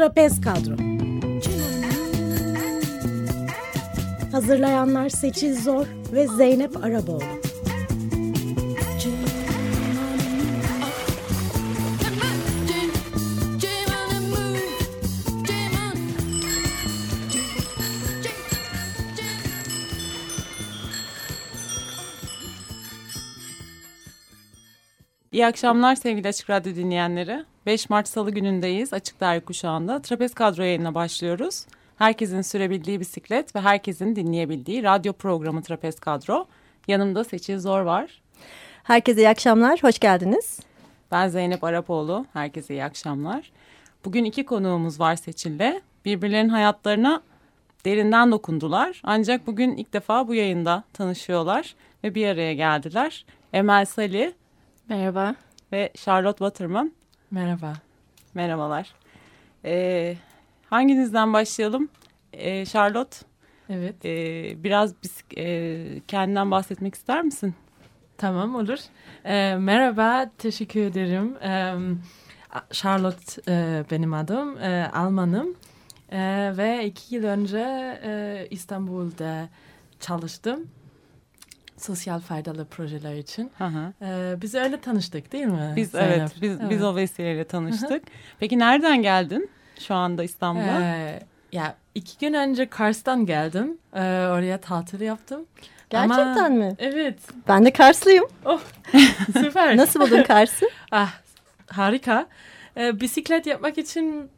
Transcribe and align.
Trapez 0.00 0.40
Kadro. 0.40 0.76
Hazırlayanlar 4.32 5.08
Seçil 5.08 5.62
Zor 5.62 5.86
ve 6.12 6.28
Zeynep 6.28 6.84
Araboğlu 6.84 7.39
İyi 25.40 25.46
akşamlar 25.46 25.94
sevgili 25.94 26.28
Açık 26.28 26.50
Radyo 26.50 26.74
dinleyenleri. 26.74 27.44
5 27.66 27.90
Mart 27.90 28.08
Salı 28.08 28.30
günündeyiz. 28.30 28.92
Açık 28.92 29.20
Dergi 29.20 29.44
kuşağında. 29.44 30.02
Trapez 30.02 30.34
kadro 30.34 30.62
yayınına 30.62 30.94
başlıyoruz. 30.94 31.66
Herkesin 31.98 32.42
sürebildiği 32.42 33.00
bisiklet 33.00 33.56
ve 33.56 33.60
herkesin 33.60 34.16
dinleyebildiği 34.16 34.82
radyo 34.82 35.12
programı 35.12 35.62
Trapez 35.62 36.00
Kadro. 36.00 36.46
Yanımda 36.88 37.24
Seçil 37.24 37.58
Zor 37.58 37.80
var. 37.80 38.22
Herkese 38.82 39.20
iyi 39.20 39.28
akşamlar, 39.28 39.82
hoş 39.82 39.98
geldiniz. 39.98 40.60
Ben 41.10 41.28
Zeynep 41.28 41.64
Arapoğlu, 41.64 42.26
herkese 42.32 42.74
iyi 42.74 42.84
akşamlar. 42.84 43.52
Bugün 44.04 44.24
iki 44.24 44.44
konuğumuz 44.44 45.00
var 45.00 45.16
Seçil'le. 45.16 45.80
Birbirlerinin 46.04 46.48
hayatlarına 46.48 47.22
derinden 47.84 48.32
dokundular. 48.32 49.00
Ancak 49.04 49.46
bugün 49.46 49.76
ilk 49.76 49.92
defa 49.92 50.28
bu 50.28 50.34
yayında 50.34 50.84
tanışıyorlar 50.92 51.74
ve 52.04 52.14
bir 52.14 52.26
araya 52.26 52.54
geldiler. 52.54 53.24
Emel 53.52 53.84
Sali 53.84 54.39
Merhaba. 54.90 55.34
Ve 55.72 55.92
Charlotte 55.96 56.38
Waterman. 56.38 56.92
Merhaba. 57.30 57.72
Merhabalar. 58.34 58.94
Ee, 59.64 60.16
hanginizden 60.70 61.32
başlayalım? 61.32 61.88
Ee, 62.32 62.66
Charlotte. 62.66 63.16
Evet. 63.68 64.04
E, 64.04 64.64
biraz 64.64 64.94
e, 65.36 66.00
kendinden 66.08 66.50
bahsetmek 66.50 66.94
ister 66.94 67.22
misin? 67.22 67.54
Tamam 68.18 68.54
olur. 68.54 68.78
E, 69.24 69.54
merhaba, 69.54 70.30
teşekkür 70.38 70.80
ederim. 70.80 71.36
E, 71.42 71.74
Charlotte 72.72 73.42
e, 73.48 73.84
benim 73.90 74.14
adım, 74.14 74.58
e, 74.58 74.90
Almanım. 74.92 75.54
E, 76.12 76.52
ve 76.56 76.86
iki 76.86 77.14
yıl 77.14 77.24
önce 77.24 77.98
e, 78.04 78.46
İstanbul'da 78.50 79.48
çalıştım 80.00 80.66
sosyal 81.80 82.20
faydalı 82.20 82.64
projeler 82.64 83.14
için. 83.14 83.50
Hı. 83.58 83.92
Ee, 84.02 84.34
biz 84.42 84.54
öyle 84.54 84.80
tanıştık 84.80 85.32
değil 85.32 85.46
mi? 85.46 85.72
Biz 85.76 85.90
Zeynep? 85.90 86.18
evet, 86.18 86.32
biz 86.42 86.50
evet. 86.60 86.70
biz 86.70 86.82
o 86.82 86.96
vesileyle 86.96 87.44
tanıştık. 87.44 88.02
Peki 88.40 88.58
nereden 88.58 89.02
geldin 89.02 89.50
şu 89.78 89.94
anda 89.94 90.22
İstanbul'a? 90.22 90.82
Ee, 90.82 91.20
ya 91.52 91.74
iki 91.94 92.18
gün 92.18 92.34
önce 92.34 92.66
Kars'tan 92.66 93.26
geldim. 93.26 93.78
Ee, 93.94 94.00
oraya 94.00 94.58
tatil 94.58 95.00
yaptım. 95.00 95.46
Gerçekten 95.90 96.44
Ama, 96.44 96.48
mi? 96.48 96.74
Evet. 96.78 97.18
Ben 97.48 97.64
de 97.64 97.70
Karslıyım. 97.70 98.24
Oh, 98.44 98.60
süper. 99.32 99.76
Nasıl 99.76 100.00
buldun 100.00 100.22
Kars'ı? 100.22 100.66
ah, 100.92 101.14
harika. 101.66 102.26
Ee, 102.76 103.00
bisiklet 103.00 103.46
yapmak 103.46 103.78
için 103.78 104.30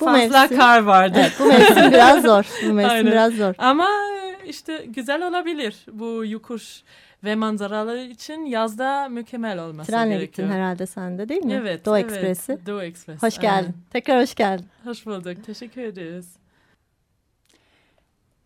bu 0.00 0.04
fazla 0.04 0.40
mevsim, 0.40 0.58
kar 0.58 0.82
vardı. 0.82 1.18
Evet, 1.20 1.32
bu 1.40 1.44
mevsim 1.44 1.92
biraz 1.92 2.22
zor. 2.22 2.44
Bu 2.66 2.72
mevsim 2.72 2.90
Aynen. 2.90 3.12
biraz 3.12 3.32
zor. 3.32 3.54
Ama 3.58 3.88
işte 4.44 4.84
güzel 4.88 5.28
olabilir 5.28 5.86
bu 5.92 6.24
yokuş 6.26 6.82
ve 7.24 7.34
manzaralar 7.34 7.96
için 7.96 8.44
yazda 8.46 9.08
mükemmel 9.08 9.64
olması 9.64 9.90
Trenle 9.90 10.14
gerekiyor. 10.14 10.48
gittin 10.48 10.58
herhalde 10.58 10.86
sen 10.86 11.18
de 11.18 11.28
değil 11.28 11.44
mi? 11.44 11.52
Evet. 11.52 11.86
Doğu 11.86 11.98
evet, 11.98 12.12
Ekspresi. 12.12 12.66
Doğu 12.66 12.82
Ekspres. 12.82 13.22
Hoş 13.22 13.38
geldin. 13.38 13.56
Aynen. 13.56 13.74
Tekrar 13.90 14.22
hoş 14.22 14.34
geldin. 14.34 14.66
Hoş 14.84 15.06
bulduk. 15.06 15.44
Teşekkür 15.46 15.82
ederiz. 15.82 16.36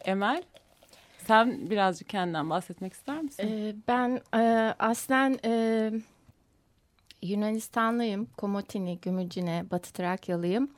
Emel, 0.05 0.43
sen 1.27 1.71
birazcık 1.71 2.09
kendinden 2.09 2.51
bahsetmek 2.51 2.93
ister 2.93 3.23
misin? 3.23 3.49
Ee, 3.49 3.75
ben 3.89 4.21
e, 4.35 4.75
aslen 4.79 5.39
e, 5.45 5.93
Yunanistanlıyım. 7.23 8.27
Komotini, 8.37 8.99
Gümülcine, 9.03 9.65
Batı 9.71 9.93
Trakyalıyım. 9.93 10.71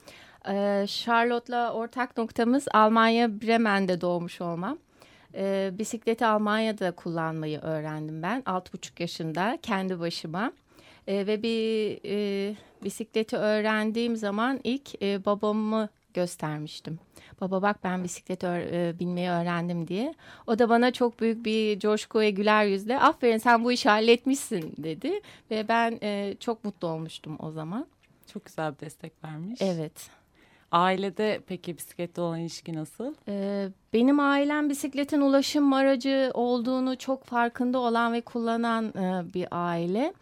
E, 0.48 0.84
Charlotte'la 0.88 1.72
ortak 1.72 2.16
noktamız 2.16 2.66
Almanya 2.72 3.40
Bremen'de 3.40 4.00
doğmuş 4.00 4.40
olmam. 4.40 4.78
E, 5.34 5.70
bisikleti 5.78 6.26
Almanya'da 6.26 6.92
kullanmayı 6.92 7.60
öğrendim 7.60 8.22
ben. 8.22 8.42
6,5 8.42 9.02
yaşında 9.02 9.58
kendi 9.62 10.00
başıma. 10.00 10.52
E, 11.06 11.26
ve 11.26 11.42
bir 11.42 12.00
e, 12.04 12.56
bisikleti 12.84 13.36
öğrendiğim 13.36 14.16
zaman 14.16 14.60
ilk 14.64 15.02
e, 15.02 15.24
babamı 15.24 15.88
göstermiştim. 16.14 16.98
Baba 17.40 17.62
bak 17.62 17.84
ben 17.84 18.04
bisiklet 18.04 18.44
e, 18.44 18.94
binmeyi 18.98 19.28
öğrendim 19.30 19.88
diye. 19.88 20.14
O 20.46 20.58
da 20.58 20.68
bana 20.68 20.90
çok 20.92 21.20
büyük 21.20 21.44
bir 21.44 21.78
coşku 21.78 22.20
ve 22.20 22.30
güler 22.30 22.64
yüzle 22.64 23.00
aferin 23.00 23.38
sen 23.38 23.64
bu 23.64 23.72
işi 23.72 23.88
halletmişsin 23.88 24.74
dedi. 24.78 25.20
Ve 25.50 25.68
ben 25.68 25.98
e, 26.02 26.36
çok 26.40 26.64
mutlu 26.64 26.88
olmuştum 26.88 27.36
o 27.38 27.50
zaman. 27.50 27.86
Çok 28.32 28.44
güzel 28.44 28.74
bir 28.74 28.78
destek 28.78 29.24
vermiş. 29.24 29.62
Evet. 29.62 30.10
Ailede 30.72 31.40
peki 31.46 31.76
bisikletle 31.76 32.22
olan 32.22 32.40
ilişki 32.40 32.74
nasıl? 32.74 33.14
Ee, 33.28 33.68
benim 33.92 34.20
ailem 34.20 34.70
bisikletin 34.70 35.20
ulaşım 35.20 35.72
aracı 35.72 36.30
olduğunu 36.34 36.98
çok 36.98 37.24
farkında 37.24 37.78
olan 37.78 38.12
ve 38.12 38.20
kullanan 38.20 38.84
e, 38.84 39.34
bir 39.34 39.48
aile. 39.50 40.12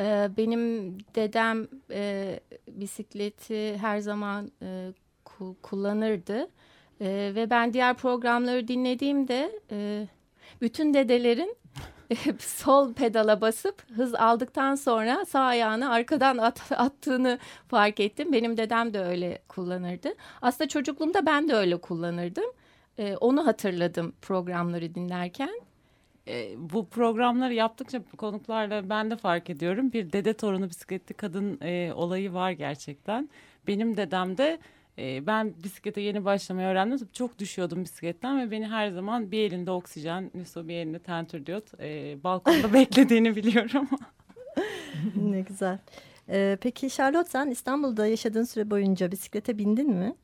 Ee, 0.00 0.30
benim 0.36 0.94
dedem 1.14 1.68
e, 1.90 2.40
bisikleti 2.68 3.76
her 3.76 3.98
zaman 3.98 4.50
e, 4.62 4.92
ku 5.24 5.56
kullanırdı. 5.62 6.48
E, 7.00 7.32
ve 7.34 7.50
ben 7.50 7.72
diğer 7.72 7.94
programları 7.94 8.68
dinlediğimde 8.68 9.60
e, 9.70 10.08
bütün 10.60 10.94
dedelerin 10.94 11.56
sol 12.38 12.92
pedala 12.94 13.40
basıp 13.40 13.90
hız 13.96 14.14
aldıktan 14.14 14.74
sonra 14.74 15.24
sağ 15.24 15.40
ayağını 15.40 15.90
arkadan 15.90 16.38
at, 16.38 16.72
attığını 16.76 17.38
fark 17.68 18.00
ettim. 18.00 18.32
Benim 18.32 18.56
dedem 18.56 18.94
de 18.94 19.00
öyle 19.00 19.42
kullanırdı. 19.48 20.08
Aslında 20.42 20.68
çocukluğumda 20.68 21.26
ben 21.26 21.48
de 21.48 21.54
öyle 21.54 21.76
kullanırdım. 21.76 22.44
Ee, 22.98 23.16
onu 23.16 23.46
hatırladım 23.46 24.12
programları 24.22 24.94
dinlerken. 24.94 25.60
E, 26.28 26.54
bu 26.56 26.88
programları 26.88 27.54
yaptıkça 27.54 28.02
konuklarla 28.18 28.90
ben 28.90 29.10
de 29.10 29.16
fark 29.16 29.50
ediyorum. 29.50 29.92
Bir 29.92 30.12
dede 30.12 30.32
torunu 30.34 30.68
bisikletli 30.68 31.14
kadın 31.14 31.58
e, 31.62 31.92
olayı 31.94 32.32
var 32.32 32.50
gerçekten. 32.50 33.28
Benim 33.66 33.96
dedem 33.96 34.38
de 34.38 34.58
e, 34.98 35.26
ben 35.26 35.54
bisiklete 35.64 36.00
yeni 36.00 36.24
başlamayı 36.24 36.68
öğrendim. 36.68 37.08
Çok 37.12 37.38
düşüyordum 37.38 37.84
bisikletten 37.84 38.40
ve 38.40 38.50
beni 38.50 38.66
her 38.66 38.90
zaman 38.90 39.30
bir 39.30 39.38
elinde 39.40 39.70
oksijen, 39.70 40.30
Nüso 40.34 40.68
bir 40.68 40.74
elinde 40.74 40.98
tentür 40.98 41.46
diyot 41.46 41.80
e, 41.80 42.18
balkonda 42.24 42.72
beklediğini 42.74 43.36
biliyorum. 43.36 43.88
ne 45.16 45.40
güzel. 45.40 45.78
Ee, 46.28 46.58
peki 46.60 46.90
Charlotte 46.90 47.30
sen 47.30 47.50
İstanbul'da 47.50 48.06
yaşadığın 48.06 48.44
süre 48.44 48.70
boyunca 48.70 49.12
bisiklete 49.12 49.58
bindin 49.58 49.90
mi? 49.90 50.14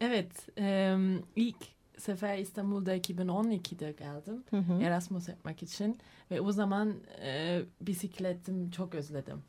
Evet. 0.00 0.58
E, 0.58 0.96
ilk 1.36 1.56
sefer 1.98 2.38
İstanbul'da 2.38 2.96
2012'de 2.96 3.92
geldim. 3.92 4.44
Hı 4.50 4.56
hı. 4.56 4.82
Erasmus 4.82 5.28
yapmak 5.28 5.62
için. 5.62 5.98
Ve 6.30 6.40
o 6.40 6.52
zaman 6.52 6.94
e, 7.22 7.60
bisikletim 7.80 8.70
çok 8.70 8.94
özledim. 8.94 9.42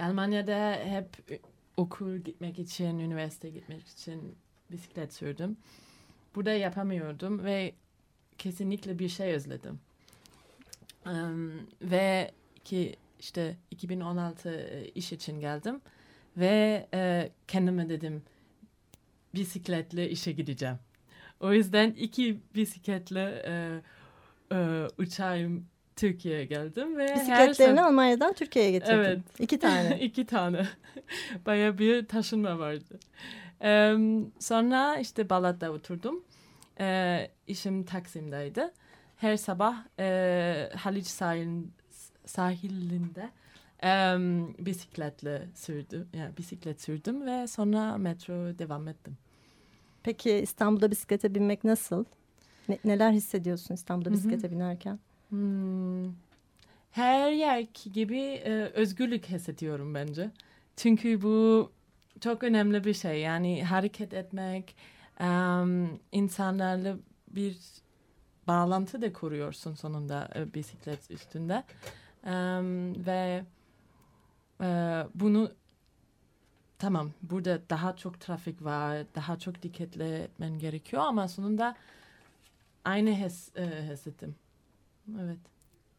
Almanya'da 0.00 0.72
hep 0.84 1.40
okul 1.76 2.16
gitmek 2.16 2.58
için, 2.58 2.98
üniversite 2.98 3.50
gitmek 3.50 3.88
için 3.88 4.36
bisiklet 4.70 5.12
sürdüm. 5.12 5.56
Burada 6.34 6.52
yapamıyordum 6.52 7.44
ve 7.44 7.74
kesinlikle 8.38 8.98
bir 8.98 9.08
şey 9.08 9.32
özledim. 9.32 9.80
Um, 11.06 11.52
ve 11.82 12.30
ki 12.64 12.96
işte 13.20 13.56
2016 13.70 14.50
e, 14.50 14.88
iş 14.88 15.12
için 15.12 15.40
geldim 15.40 15.80
ve 16.36 16.88
e, 16.94 17.30
kendime 17.48 17.88
dedim 17.88 18.22
bisikletle 19.34 20.10
işe 20.10 20.32
gideceğim. 20.32 20.78
O 21.40 21.52
yüzden 21.52 21.90
iki 21.90 22.40
bisikletle 22.54 23.42
e, 23.46 23.82
e, 24.56 24.88
uçağım 24.98 25.66
Türkiye'ye 25.96 26.44
geldim 26.44 26.96
ve 26.98 27.14
bisikletlerini 27.14 27.80
her 27.80 27.84
Almanya'dan 27.84 28.32
Türkiye'ye 28.32 28.70
getirdin. 28.70 28.94
Evet. 28.94 29.20
İki 29.38 29.58
tane. 29.60 30.00
İki 30.00 30.26
tane. 30.26 30.66
Baya 31.46 31.78
bir 31.78 32.06
taşınma 32.06 32.58
vardı. 32.58 32.98
Ee, 33.62 33.96
sonra 34.38 34.96
işte 34.96 35.30
Balat'ta 35.30 35.70
oturdum. 35.70 36.24
Ee, 36.80 37.30
işim 37.46 37.84
Taksim'deydi. 37.84 38.70
Her 39.16 39.36
sabah 39.36 39.76
e, 39.98 40.70
Haliç 40.76 41.06
sahil, 41.06 41.62
sahilinde 42.26 43.30
e, 43.84 43.88
bisikletle 44.58 45.48
sürdüm. 45.54 46.08
Yani 46.12 46.36
bisiklet 46.36 46.80
sürdüm 46.80 47.26
ve 47.26 47.46
sonra 47.46 47.98
metro 47.98 48.58
devam 48.58 48.88
ettim. 48.88 49.16
Peki 50.02 50.30
İstanbul'da 50.30 50.90
bisiklete 50.90 51.34
binmek 51.34 51.64
nasıl? 51.64 52.04
Ne, 52.68 52.78
neler 52.84 53.12
hissediyorsun 53.12 53.74
İstanbul'da 53.74 54.12
bisiklete 54.12 54.48
Hı 54.48 54.52
-hı. 54.52 54.54
binerken? 54.54 54.98
Hmm. 55.28 56.12
Her 56.90 57.32
yer 57.32 57.66
gibi 57.94 58.20
e, 58.20 58.50
özgürlük 58.74 59.26
hissediyorum 59.26 59.94
bence. 59.94 60.30
Çünkü 60.76 61.22
bu 61.22 61.70
çok 62.20 62.42
önemli 62.42 62.84
bir 62.84 62.94
şey. 62.94 63.20
Yani 63.20 63.64
hareket 63.64 64.14
etmek, 64.14 64.76
um, 65.20 66.00
insanlarla 66.12 66.96
bir 67.28 67.58
bağlantı 68.46 69.02
da 69.02 69.12
kuruyorsun 69.12 69.74
sonunda 69.74 70.30
e, 70.36 70.54
bisiklet 70.54 71.10
üstünde. 71.10 71.64
Um, 72.26 73.06
ve 73.06 73.44
e, 74.60 74.66
bunu 75.14 75.52
tamam 76.78 77.10
burada 77.22 77.60
daha 77.70 77.96
çok 77.96 78.20
trafik 78.20 78.64
var, 78.64 79.06
daha 79.14 79.38
çok 79.38 79.62
dikkatli 79.62 80.04
etmen 80.04 80.58
gerekiyor 80.58 81.02
ama 81.02 81.28
sonunda 81.28 81.76
aynı 82.84 83.10
hes, 83.10 83.56
e, 83.56 83.92
hissettim. 83.92 84.34
Evet. 85.22 85.38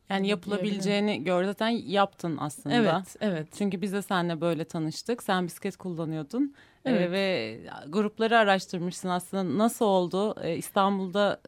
Yani 0.09 0.27
yapılabileceğini 0.27 1.23
gör 1.23 1.43
zaten 1.43 1.69
yaptın 1.69 2.37
aslında. 2.39 2.75
Evet, 2.75 3.15
evet. 3.19 3.47
Çünkü 3.57 3.81
biz 3.81 3.93
de 3.93 4.01
seninle 4.01 4.41
böyle 4.41 4.65
tanıştık. 4.65 5.23
Sen 5.23 5.45
bisiklet 5.45 5.77
kullanıyordun 5.77 6.53
Ee, 6.85 6.91
Evet. 6.91 7.11
ve 7.11 7.59
grupları 7.89 8.37
araştırmışsın 8.37 9.09
aslında. 9.09 9.57
Nasıl 9.57 9.85
oldu? 9.85 10.35
Ee, 10.41 10.55
İstanbul'da 10.55 11.41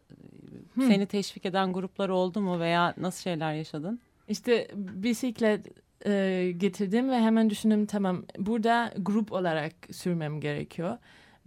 seni 0.75 1.05
teşvik 1.05 1.45
eden 1.45 1.73
gruplar 1.73 2.09
oldu 2.09 2.41
mu 2.41 2.59
veya 2.59 2.93
nasıl 2.97 3.21
şeyler 3.21 3.53
yaşadın? 3.53 3.99
İşte 4.27 4.67
bisiklet 4.75 5.67
e, 6.05 6.53
getirdim 6.57 7.09
ve 7.09 7.19
hemen 7.19 7.49
düşündüm 7.49 7.85
tamam 7.85 8.23
burada 8.37 8.93
grup 8.97 9.31
olarak 9.31 9.71
sürmem 9.91 10.39
gerekiyor. 10.41 10.97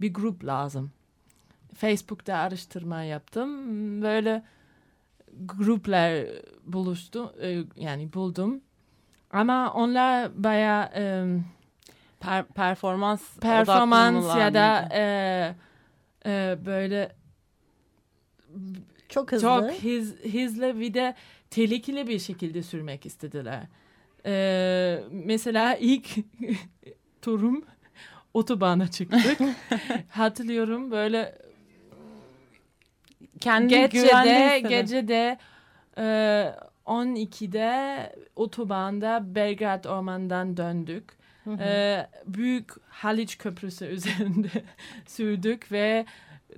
Bir 0.01 0.13
grup 0.13 0.45
lazım. 0.45 0.91
Facebook'ta 1.75 2.35
araştırma 2.35 3.03
yaptım. 3.03 4.01
Böyle 4.01 4.43
gruplar 5.45 6.25
buluştu 6.65 7.35
e, 7.41 7.63
yani 7.75 8.13
buldum. 8.13 8.61
Ama 9.31 9.73
onlar 9.73 10.43
bayağı 10.43 10.83
e, 10.95 11.25
Per- 12.21 12.43
performans 12.45 13.37
performans 13.39 14.37
ya 14.37 14.53
da 14.53 14.89
e, 14.93 15.55
e, 16.25 16.57
böyle 16.65 17.15
Çok 19.09 19.31
hızlı. 19.31 19.41
çok 19.47 19.83
hız, 19.83 20.15
hızlı 20.33 20.79
bir 20.79 20.93
de 20.93 21.15
tehlikeli 21.49 22.07
bir 22.07 22.19
şekilde 22.19 22.63
sürmek 22.63 23.05
istediler. 23.05 23.63
Ee, 24.25 25.03
mesela 25.11 25.75
ilk 25.75 26.09
turum 27.21 27.65
otobana 28.33 28.87
çıktık. 28.91 29.39
Hatırlıyorum 30.09 30.91
böyle 30.91 31.37
Kendini 33.41 33.89
gecede 33.89 34.59
gecede 34.69 35.37
e, 35.97 36.03
12'de 36.85 38.15
otobanda 38.35 39.35
Belgrad 39.35 39.83
Orman'dan 39.85 40.57
döndük. 40.57 41.21
Ee, 41.59 42.07
büyük 42.27 42.71
Haliç 42.89 43.37
Köprüsü 43.37 43.85
üzerinde 43.85 44.47
sürdük 45.07 45.71
ve 45.71 46.05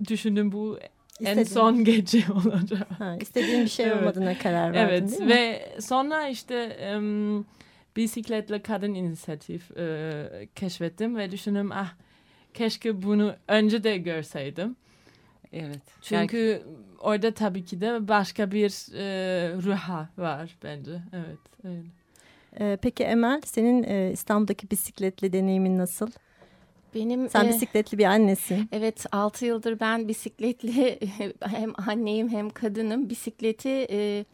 düşündüm 0.07 0.51
bu 0.51 0.79
en 1.25 1.37
İstediğin- 1.37 1.53
son 1.53 1.83
gece 1.83 2.23
olacak. 2.45 2.87
Ha, 2.99 3.17
istediğin 3.21 3.63
bir 3.63 3.69
şey 3.69 3.85
Evet. 3.85 3.97
olmadığına 3.97 4.37
karar 4.37 4.73
verdin 4.73 4.77
Evet 4.93 5.11
değil 5.11 5.21
mi? 5.23 5.29
ve 5.29 5.69
sonra 5.81 6.27
işte 6.27 6.55
em, 6.63 7.45
bisikletle 7.95 8.61
kadın 8.61 8.93
inisiyatif 8.93 9.77
e, 9.77 10.47
keşfettim 10.55 11.15
ve 11.17 11.31
düşündüm 11.31 11.71
ah 11.71 11.93
keşke 12.53 13.01
bunu 13.03 13.35
önce 13.47 13.83
de 13.83 13.97
görseydim. 13.97 14.75
Evet. 15.53 15.81
Çünkü 16.01 16.63
orada 16.99 17.33
tabii 17.33 17.65
ki 17.65 17.81
de 17.81 18.07
başka 18.07 18.51
bir 18.51 18.95
e, 18.95 19.53
ruha 19.53 20.09
var 20.17 20.57
bence. 20.63 20.91
Evet 21.13 21.39
öyle. 21.63 21.83
Ee, 22.59 22.77
peki 22.81 23.03
Emel 23.03 23.41
senin 23.45 23.83
e, 23.83 24.11
İstanbul'daki 24.11 24.71
bisikletli 24.71 25.33
deneyimin 25.33 25.77
nasıl? 25.77 26.11
Benim 26.95 27.29
Sen 27.29 27.45
e, 27.45 27.49
bisikletli 27.49 27.97
bir 27.97 28.05
annesin. 28.05 28.69
Evet 28.71 29.05
6 29.11 29.45
yıldır 29.45 29.79
ben 29.79 30.07
bisikletli 30.07 30.99
hem 31.39 31.73
anneyim 31.87 32.29
hem 32.29 32.49
kadınım. 32.49 33.09
Bisikleti 33.09 33.87
e, 33.89 34.25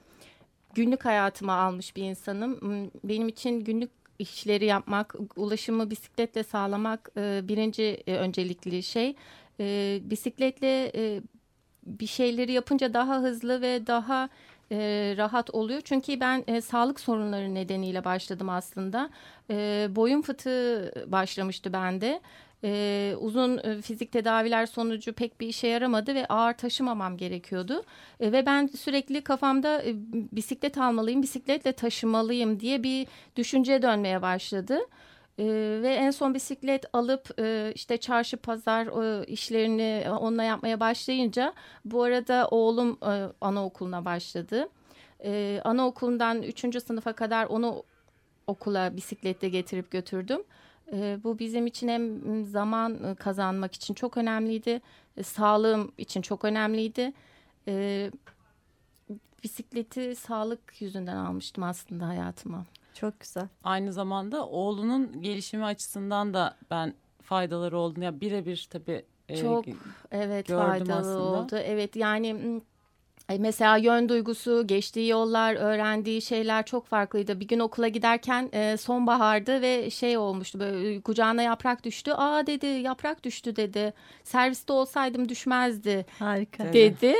günlük 0.74 1.06
hayatıma 1.06 1.54
almış 1.54 1.96
bir 1.96 2.04
insanım. 2.04 2.60
Benim 3.04 3.28
için 3.28 3.60
günlük 3.60 3.92
işleri 4.20 4.66
yapmak, 4.66 5.16
ulaşımı 5.36 5.90
bisikletle 5.92 6.44
sağlamak 6.44 7.10
e, 7.18 7.42
birinci 7.44 8.04
e, 8.08 8.16
öncelikli 8.16 8.84
şey. 8.84 9.16
E, 9.60 10.00
bisikletle 10.04 10.92
e, 10.96 11.22
bir 11.86 12.08
şeyleri 12.08 12.52
yapınca 12.52 12.94
daha 12.94 13.20
hızlı 13.22 13.62
ve 13.62 13.88
daha 13.88 14.30
e, 14.72 15.14
rahat 15.18 15.50
oluyor. 15.50 15.82
Çünkü 15.82 16.20
ben 16.20 16.44
e, 16.48 16.62
sağlık 16.62 17.00
sorunları 17.00 17.56
nedeniyle 17.56 18.06
başladım 18.06 18.50
aslında. 18.50 19.10
E, 19.50 19.88
boyun 19.90 20.22
fıtığı 20.22 20.94
başlamıştı 21.08 21.74
bende. 21.74 22.22
E, 22.64 23.14
uzun 23.20 23.58
e, 23.58 23.82
fizik 23.82 24.12
tedaviler 24.12 24.66
sonucu 24.66 25.14
pek 25.14 25.42
bir 25.42 25.48
işe 25.48 25.68
yaramadı 25.68 26.16
ve 26.16 26.26
ağır 26.26 26.54
taşımamam 26.54 27.18
gerekiyordu. 27.18 27.84
E, 28.20 28.32
ve 28.32 28.46
ben 28.46 28.68
sürekli 28.68 29.22
kafamda 29.22 29.84
e, 29.84 29.94
bisiklet 30.32 30.78
almalıyım, 30.78 31.22
bisikletle 31.22 31.72
taşımalıyım 31.72 32.60
diye 32.60 32.84
bir 32.84 33.08
düşünce 33.36 33.82
dönmeye 33.82 34.22
başladı. 34.22 34.80
E, 35.40 35.46
ve 35.82 35.94
en 35.94 36.12
son 36.12 36.34
bisiklet 36.34 36.86
alıp 36.94 37.40
e, 37.40 37.72
işte 37.76 37.98
çarşı 37.98 38.38
pazar 38.38 38.86
e, 38.88 39.26
işlerini 39.26 40.12
onunla 40.12 40.44
yapmaya 40.44 40.80
başlayınca 40.80 41.54
bu 41.86 42.04
arada 42.04 42.48
oğlum 42.52 42.98
e, 43.04 43.30
anaokuluna 43.42 44.06
başladı. 44.06 44.70
E, 45.24 45.62
anaokulundan 45.64 46.44
3. 46.44 46.84
sınıfa 46.84 47.14
kadar 47.14 47.46
onu 47.46 47.84
okula 48.48 48.98
bisikletle 48.98 49.50
getirip 49.50 49.92
götürdüm. 49.92 50.42
E, 50.94 51.20
bu 51.24 51.40
bizim 51.40 51.68
için 51.68 51.88
hem 51.88 52.46
zaman 52.46 53.04
e, 53.04 53.16
kazanmak 53.16 53.74
için 53.76 53.94
çok 53.94 54.18
önemliydi. 54.18 54.82
e, 55.18 55.24
sağlığım 55.24 55.92
için 55.98 56.22
çok 56.22 56.46
önemliydi. 56.46 57.14
E, 57.68 58.12
bisikleti 59.44 60.16
sağlık 60.16 60.82
yüzünden 60.82 61.16
almıştım 61.16 61.64
aslında 61.64 62.08
hayatıma. 62.08 62.66
Çok 63.00 63.20
güzel. 63.20 63.48
Aynı 63.64 63.94
zamanda 63.94 64.48
oğlunun 64.48 65.22
gelişimi 65.22 65.66
açısından 65.66 66.34
da 66.34 66.56
ben 66.72 66.94
faydaları 67.22 67.78
olduğunu 67.78 68.04
ya 68.04 68.22
birebir 68.22 68.68
tabii 68.72 69.06
e, 69.30 69.38
Çok 69.38 69.66
evet 70.12 70.48
gördüm 70.48 70.66
faydalı 70.68 70.94
aslında. 70.94 71.20
oldu. 71.44 71.56
Evet 71.56 71.96
yani 71.96 72.62
e, 73.30 73.38
mesela 73.38 73.78
yön 73.78 74.10
duygusu, 74.10 74.68
geçtiği 74.68 75.10
yollar, 75.10 75.56
öğrendiği 75.56 76.22
şeyler 76.22 76.66
çok 76.66 76.86
farklıydı. 76.88 77.40
Bir 77.40 77.48
gün 77.48 77.60
okula 77.60 77.88
giderken 77.88 78.50
e, 78.54 78.78
sonbahardı 78.78 79.62
ve 79.62 79.90
şey 79.90 80.18
olmuştu 80.18 80.60
böyle 80.60 81.02
kucağına 81.02 81.42
yaprak 81.42 81.84
düştü. 81.84 82.12
Aa 82.12 82.48
dedi 82.48 82.66
yaprak 82.66 83.24
düştü 83.24 83.56
dedi. 83.56 83.94
Serviste 84.24 84.74
olsaydım 84.74 85.30
düşmezdi 85.30 86.06
Harika. 86.20 86.64
Evet. 86.64 86.74
dedi. 86.74 87.16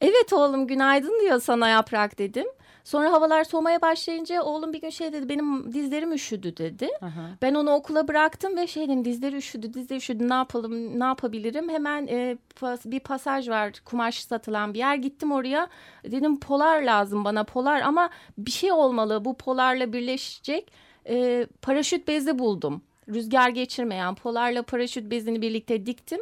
Evet 0.00 0.32
oğlum 0.32 0.66
günaydın 0.66 1.20
diyor 1.20 1.40
sana 1.40 1.68
yaprak 1.68 2.18
dedim. 2.18 2.46
Sonra 2.84 3.12
havalar 3.12 3.44
soğumaya 3.44 3.82
başlayınca 3.82 4.42
oğlum 4.42 4.72
bir 4.72 4.80
gün 4.80 4.90
şey 4.90 5.12
dedi 5.12 5.28
benim 5.28 5.72
dizlerim 5.72 6.12
üşüdü 6.12 6.56
dedi. 6.56 6.88
Aha. 7.02 7.30
Ben 7.42 7.54
onu 7.54 7.70
okula 7.70 8.08
bıraktım 8.08 8.56
ve 8.56 8.66
şey 8.66 8.84
dedim 8.88 9.04
dizleri 9.04 9.36
üşüdü 9.36 9.74
dizleri 9.74 9.98
üşüdü 9.98 10.28
ne 10.28 10.34
yapalım 10.34 11.00
ne 11.00 11.04
yapabilirim? 11.04 11.68
Hemen 11.68 12.06
e, 12.06 12.36
pas- 12.60 12.86
bir 12.86 13.00
pasaj 13.00 13.48
var 13.48 13.72
kumaş 13.84 14.20
satılan 14.20 14.74
bir 14.74 14.78
yer. 14.78 14.94
Gittim 14.94 15.32
oraya. 15.32 15.68
Dedim 16.04 16.40
polar 16.40 16.82
lazım 16.82 17.24
bana 17.24 17.44
polar. 17.44 17.80
Ama 17.80 18.10
bir 18.38 18.50
şey 18.50 18.72
olmalı 18.72 19.24
bu 19.24 19.36
polarla 19.36 19.92
birleşecek 19.92 20.72
E, 21.08 21.46
paraşüt 21.62 22.08
bezi 22.08 22.38
buldum. 22.38 22.82
Rüzgar 23.08 23.48
geçirmeyen 23.48 24.14
polarla 24.14 24.62
paraşüt 24.62 25.10
bezini 25.10 25.42
birlikte 25.42 25.86
diktim. 25.86 26.20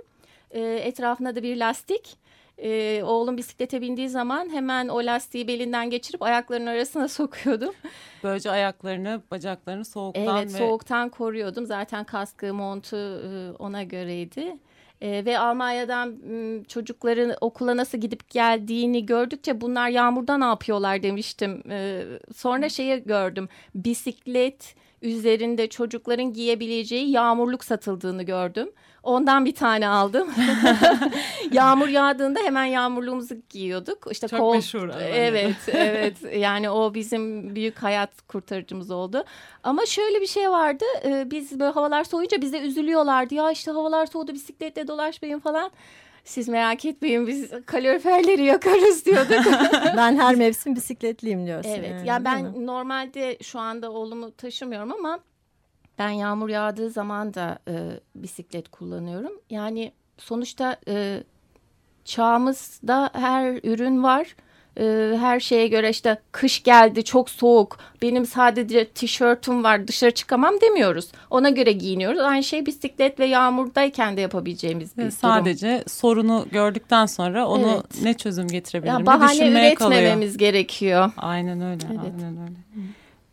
E, 0.50 0.60
etrafına 0.60 1.36
da 1.36 1.42
bir 1.42 1.56
lastik 1.56 2.16
E, 2.62 3.02
oğlum 3.02 3.36
bisiklete 3.36 3.80
bindiği 3.80 4.08
zaman 4.08 4.50
hemen 4.52 4.88
o 4.88 5.06
lastiği 5.06 5.48
belinden 5.48 5.90
geçirip 5.90 6.22
ayaklarının 6.22 6.66
arasına 6.66 7.08
sokuyordum. 7.18 7.74
Böylece 8.22 8.50
ayaklarını, 8.50 9.22
bacaklarını 9.30 9.84
soğuktan 9.84 10.36
Evet 10.36 10.54
ve 10.54 10.58
soğuktan 10.58 11.08
koruyordum. 11.08 11.66
Zaten 11.66 12.04
kaskı, 12.04 12.54
montu 12.54 12.96
e, 12.96 13.52
ona 13.58 13.82
göreydi. 13.82 14.56
E, 15.00 15.24
ve 15.24 15.38
Almanya'dan 15.38 16.08
m, 16.08 16.64
çocukların 16.64 17.34
okula 17.40 17.76
nasıl 17.76 17.98
gidip 17.98 18.30
geldiğini 18.30 19.06
gördükçe 19.06 19.60
bunlar 19.60 19.88
yağmurda 19.88 20.38
ne 20.38 20.44
yapıyorlar 20.44 21.02
demiştim. 21.02 21.62
E, 21.70 22.02
sonra 22.36 22.68
şeyi 22.68 23.04
gördüm. 23.04 23.48
Bisiklet 23.74 24.74
üzerinde 25.02 25.68
çocukların 25.68 26.32
giyebileceği 26.32 27.10
yağmurluk 27.10 27.64
satıldığını 27.64 28.22
gördüm. 28.22 28.70
Ondan 29.02 29.44
bir 29.44 29.54
tane 29.54 29.88
aldım. 29.88 30.28
Yağmur 31.52 31.88
yağdığında 31.88 32.40
hemen 32.40 32.64
yağmurluğumuzu 32.64 33.34
giyiyorduk. 33.50 34.06
İşte 34.10 34.28
Çok 34.28 34.40
kol- 34.40 34.54
meşhur. 34.54 34.88
Evet, 35.12 35.56
evet. 35.68 36.16
Yani 36.36 36.70
o 36.70 36.94
bizim 36.94 37.54
büyük 37.54 37.78
hayat 37.82 38.22
kurtarıcımız 38.28 38.90
oldu. 38.90 39.24
Ama 39.62 39.86
şöyle 39.86 40.20
bir 40.20 40.26
şey 40.26 40.50
vardı. 40.50 40.84
e, 41.04 41.30
Biz 41.30 41.60
böyle 41.60 41.72
havalar 41.72 42.04
soğuyunca 42.04 42.40
bize 42.42 42.58
üzülüyorlardı. 42.58 43.34
Ya 43.34 43.50
işte 43.50 43.70
havalar 43.70 44.06
soğudu 44.06 44.32
bisikletle 44.34 44.88
dolaşmayın 44.88 45.38
falan. 45.40 45.70
Siz 46.24 46.48
merak 46.48 46.84
etmeyin 46.84 47.26
biz 47.26 47.50
kaloriferleri 47.66 48.44
yakarız 48.44 49.06
diyorduk. 49.06 49.44
ben 49.96 50.16
her 50.16 50.34
mevsim 50.34 50.76
bisikletliyim 50.76 51.46
diyorsun. 51.46 51.70
evet. 51.70 51.90
yani, 51.90 52.08
ya 52.08 52.24
ben 52.24 52.66
normalde 52.66 53.38
şu 53.42 53.58
anda 53.58 53.92
oğlumu 53.92 54.36
taşımıyorum 54.36 54.92
ama 54.92 55.18
Ben 55.98 56.10
yağmur 56.10 56.48
yağdığı 56.48 56.90
zaman 56.90 57.34
da 57.34 57.58
e, 57.68 58.00
bisiklet 58.14 58.68
kullanıyorum. 58.68 59.32
Yani 59.50 59.92
sonuçta 60.18 60.76
e, 60.88 61.22
çağımızda 62.04 63.10
her 63.12 63.60
ürün 63.62 64.02
var. 64.02 64.36
E, 64.80 65.16
her 65.20 65.40
şeye 65.40 65.68
göre 65.68 65.90
işte 65.90 66.18
kış 66.32 66.62
geldi 66.62 67.04
çok 67.04 67.30
soğuk 67.30 67.78
benim 68.02 68.26
sadece 68.26 68.84
tişörtüm 68.88 69.64
var 69.64 69.88
dışarı 69.88 70.10
çıkamam 70.10 70.54
demiyoruz. 70.60 71.08
Ona 71.30 71.48
göre 71.50 71.72
giyiniyoruz. 71.72 72.20
Aynı 72.20 72.42
şey 72.44 72.66
bisiklet 72.66 73.20
ve 73.20 73.26
yağmurdayken 73.26 74.16
de 74.16 74.20
yapabileceğimiz 74.20 74.96
bir 74.96 75.02
Ve 75.02 75.06
durum. 75.06 75.18
Sadece 75.20 75.84
sorunu 75.88 76.46
gördükten 76.52 77.06
sonra 77.06 77.46
onu 77.48 77.70
Evet. 77.74 78.02
ne 78.02 78.14
çözüm 78.14 78.48
getirebilirim 78.48 78.98
Ya 79.00 79.06
bahane 79.06 79.32
düşünmeye 79.32 79.74
kalıyor. 79.74 80.00
üretmememiz 80.00 80.36
gerekiyor. 80.36 81.12
Aynen 81.16 81.60
öyle. 81.60 81.86
Evet. 81.90 82.00
Aynen 82.16 82.36
öyle. 82.42 82.52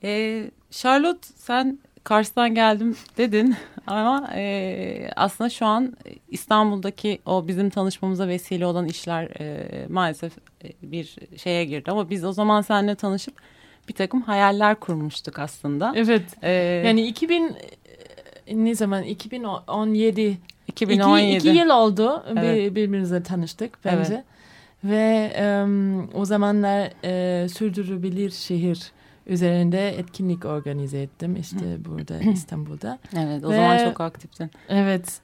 Ee, 0.03 0.43
Charlotte 0.72 1.27
sen 1.36 1.79
Kars'tan 2.03 2.56
geldim 2.56 2.96
dedin 3.18 3.56
ama 3.88 4.29
e, 4.36 5.10
aslında 5.15 5.50
şu 5.50 5.65
an 5.65 5.94
İstanbul'daki 6.29 7.20
o 7.25 7.48
bizim 7.48 7.70
tanışmamıza 7.70 8.27
vesile 8.27 8.65
olan 8.65 8.86
işler 8.88 9.24
e, 9.39 9.68
maalesef 9.89 10.34
e, 10.63 10.68
bir 10.82 11.15
şeye 11.38 11.65
girdi 11.65 11.91
ama 11.91 12.10
biz 12.10 12.25
o 12.25 12.32
zaman 12.32 12.62
seninle 12.62 12.96
tanışıp 12.96 13.34
bir 13.88 13.94
takım 13.94 14.22
hayaller 14.22 14.75
kurmuştuk 14.75 15.39
aslında. 15.39 15.94
Evet. 15.96 16.24
Ee, 16.41 16.51
Yani 16.86 17.08
2000 17.08 17.56
ne 18.51 18.75
zaman 18.75 19.03
2017 19.03 20.38
2017 20.68 21.36
İki, 21.36 21.38
iki 21.50 21.58
yıl 21.58 21.70
oldu 21.70 22.24
Evet. 22.27 22.44
bir, 22.58 22.75
birbirimize 22.75 23.24
tanıştık 23.24 23.79
bence. 23.86 24.24
Ve 24.84 25.32
em, 25.36 26.15
o 26.15 26.25
zamanlar 26.25 26.91
e, 27.03 27.50
sürdürülebilir 27.50 28.32
şehir 28.32 28.91
üzerinde 29.29 29.89
etkinlik 29.89 30.45
organize 30.45 31.01
ettim 31.01 31.36
işte 31.36 31.86
burada 31.86 32.19
İstanbul'da. 32.33 33.00
Evet 33.17 33.45
o 33.45 33.51
Ve- 33.51 33.55
zaman 33.55 33.77
çok 33.77 34.01
aktiftin. 34.01 34.51
Evet 34.69 35.21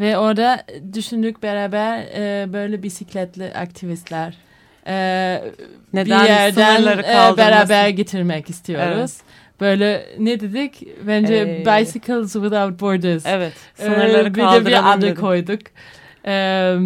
ve 0.00 0.18
orada 0.18 0.64
düşündük 0.92 1.42
beraber 1.42 1.98
e, 1.98 2.52
böyle 2.52 2.82
bisikletli 2.82 3.44
aktivistler 3.44 4.36
e, 4.86 4.94
Neden 5.92 6.20
bir 6.24 6.28
yerden 6.28 6.82
e, 6.98 7.36
beraber 7.36 7.88
getirmek 7.88 8.50
istiyoruz. 8.50 9.16
Böyle 9.60 10.06
ne 10.18 10.40
dedik? 10.40 10.88
Bence 11.06 11.34
Ee, 11.34 11.60
Bicycles 11.66 12.32
Without 12.32 12.80
Borders. 12.80 13.26
Evet 13.26 13.52
Ee, 13.78 13.84
sınırları 13.84 14.34
bir 14.34 14.42
de 14.42 14.66
bir 14.66 14.92
adı 14.92 15.14
koyduk. 15.14 15.60
Ee, 16.26 16.76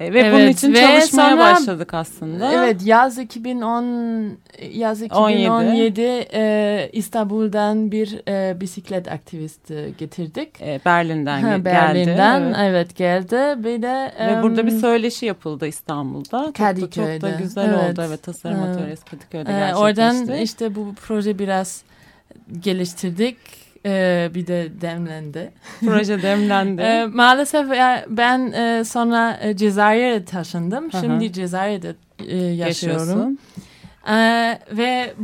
E, 0.00 0.14
ve 0.14 0.32
bunun 0.32 0.40
Evet, 0.40 0.56
için 0.56 0.72
ve 0.72 0.80
çalışmaya 0.80 1.30
sonra- 1.30 1.38
başladık 1.38 1.94
aslında. 1.94 2.52
evet 2.52 2.86
yaz 2.86 3.18
2010 3.18 4.38
yaz 4.72 5.02
2017 5.02 6.00
e, 6.34 6.90
İstanbul'dan 6.92 7.92
bir 7.92 8.20
e, 8.28 8.60
bisiklet 8.60 9.08
aktivisti 9.12 9.94
getirdik. 9.98 10.60
E, 10.62 10.80
Berlin'den 10.84 11.40
Ha, 11.42 11.64
Berlin'den 11.64 12.42
geldi. 12.42 12.56
evet. 12.60 12.96
geldi. 12.96 13.64
Bir 13.64 13.82
de 13.82 14.12
Ve 14.20 14.42
burada 14.42 14.66
bir 14.66 14.70
söyleşi 14.70 15.26
yapıldı 15.26 15.66
İstanbul'da. 15.66 16.44
Çok 16.44 16.58
da, 16.58 16.74
çok 16.74 16.80
da 16.82 16.90
Kadıköy'de. 16.90 17.36
güzel 17.42 17.68
Evet. 17.68 17.92
oldu. 17.92 18.02
Evet 18.08 18.22
tasarım 18.22 18.62
atölyesi 18.62 19.04
Kadıköy'de 19.04 19.50
e, 19.50 19.52
gerçekleşti. 19.58 19.76
oradan 19.80 20.32
işte 20.42 20.74
bu 20.74 20.94
proje 21.06 21.38
biraz 21.38 21.82
geliştirdik. 22.60 23.36
E, 23.86 24.30
bir 24.34 24.46
de 24.46 24.68
demlendi. 24.80 25.52
proje 25.80 26.22
demlendi. 26.22 26.82
E, 26.82 27.06
maalesef 27.06 27.66
ben 28.08 28.52
e, 28.52 28.84
sonra 28.84 29.38
e, 29.42 29.56
Cezayir'e 29.56 30.24
taşındım. 30.24 30.92
Şimdi 30.92 31.32
Cezayir'de 31.32 31.94
e, 32.26 32.36
yaşıyorum. 32.36 32.98
yaşıyorsun. 33.00 33.38
Ee, 34.10 34.58
ve 34.72 35.14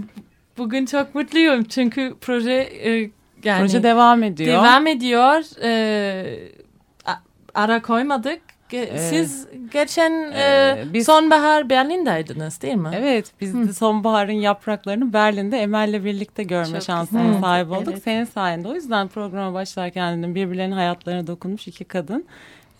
bugün 0.58 0.86
çok 0.86 1.14
mutluyum 1.14 1.64
çünkü 1.64 2.14
proje 2.20 2.52
e, 2.52 2.90
yani 3.44 3.60
Proje 3.60 3.82
devam 3.82 4.22
ediyor. 4.22 4.52
devam 4.52 4.86
ediyor. 4.86 5.42
Ee, 5.62 6.38
a- 7.06 7.22
ara 7.54 7.82
koymadık. 7.82 8.40
Ge- 8.70 8.88
Evet. 8.90 9.00
Siz 9.00 9.46
geçen 9.72 10.10
e, 10.32 10.38
Ee, 10.38 10.84
biz- 10.92 11.06
sonbahar 11.06 11.70
Berlin'deydiniz 11.70 12.62
değil 12.62 12.74
mi? 12.74 12.88
Evet 12.94 13.26
biz 13.40 13.54
de 13.54 13.58
Hı. 13.58 13.74
sonbaharın 13.74 14.32
yapraklarını 14.32 15.12
Berlin'de 15.12 15.58
Emel'le 15.58 16.04
birlikte 16.04 16.42
görme 16.42 16.72
Çok 16.72 16.82
şansına 16.82 17.22
güzel. 17.26 17.40
sahip 17.40 17.70
olduk. 17.70 17.88
Evet. 17.92 18.02
Senin 18.02 18.24
sayende. 18.24 18.68
O 18.68 18.74
yüzden 18.74 19.08
programa 19.08 19.54
başlarken 19.54 20.18
dedim 20.18 20.34
birbirlerinin 20.34 20.74
hayatlarına 20.76 21.26
dokunmuş 21.26 21.68
iki 21.68 21.84
kadın. 21.84 22.24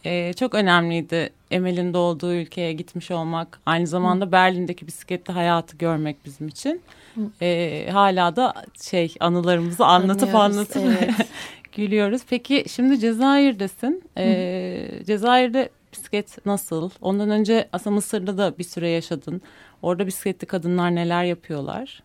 Ee, 0.06 0.32
çok 0.32 0.54
önemliydi 0.54 1.30
Emel'in 1.50 1.94
doğduğu 1.94 2.34
ülkeye 2.34 2.72
gitmiş 2.72 3.10
olmak. 3.10 3.60
Aynı 3.66 3.86
zamanda 3.86 4.32
Berlin'deki 4.32 4.86
bisikletli 4.86 5.32
hayatı 5.32 5.76
görmek 5.76 6.16
bizim 6.24 6.48
için. 6.48 6.80
Ee, 7.42 7.88
hala 7.92 8.36
da 8.36 8.54
şey 8.82 9.14
anılarımızı 9.20 9.84
anlatıp 9.86 10.34
Anlıyoruz, 10.34 10.76
anlatıp 10.76 10.98
evet. 11.02 11.28
gülüyoruz. 11.76 12.22
Peki 12.30 12.64
şimdi 12.68 12.98
Cezayir'desin. 12.98 14.02
Ee, 14.18 14.88
Cezayir'de 15.06 15.68
bisiklet 15.96 16.46
nasıl? 16.46 16.90
Ondan 17.00 17.30
önce 17.30 17.68
aslında 17.72 17.94
Mısır'da 17.96 18.38
da 18.38 18.58
bir 18.58 18.64
süre 18.64 18.88
yaşadın. 18.88 19.42
Orada 19.82 20.06
bisikletli 20.06 20.46
kadınlar 20.46 20.94
neler 20.94 21.24
yapıyorlar? 21.24 22.02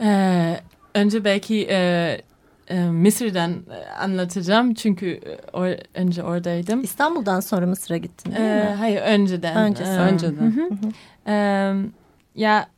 Ee, 0.00 0.60
önce 0.94 1.24
belki 1.24 1.66
e, 1.70 2.20
e, 2.68 2.80
Mısır'dan 2.84 3.52
e, 3.52 3.90
anlatacağım 3.90 4.74
çünkü 4.74 5.06
e, 5.10 5.34
or- 5.52 5.84
önce 5.94 6.22
oradaydım. 6.22 6.82
İstanbul'dan 6.82 7.40
sonra 7.40 7.66
Mısır'a 7.66 7.96
gittin 7.96 8.32
değil 8.32 8.44
Ee, 8.44 8.64
mi? 8.64 8.74
hayır 8.78 9.00
önceden. 9.02 9.56
Öncesi. 9.56 9.90
Ee, 9.90 9.94
Önceden. 9.94 10.50
hı 10.50 10.60
hı. 10.74 10.76
Ee, 11.26 11.74
ya 12.34 12.68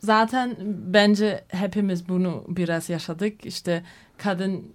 zaten 0.00 0.56
bence 0.86 1.44
hepimiz 1.48 2.08
bunu 2.08 2.44
biraz 2.48 2.88
yaşadık. 2.90 3.46
İşte 3.46 3.82
kadın 4.18 4.72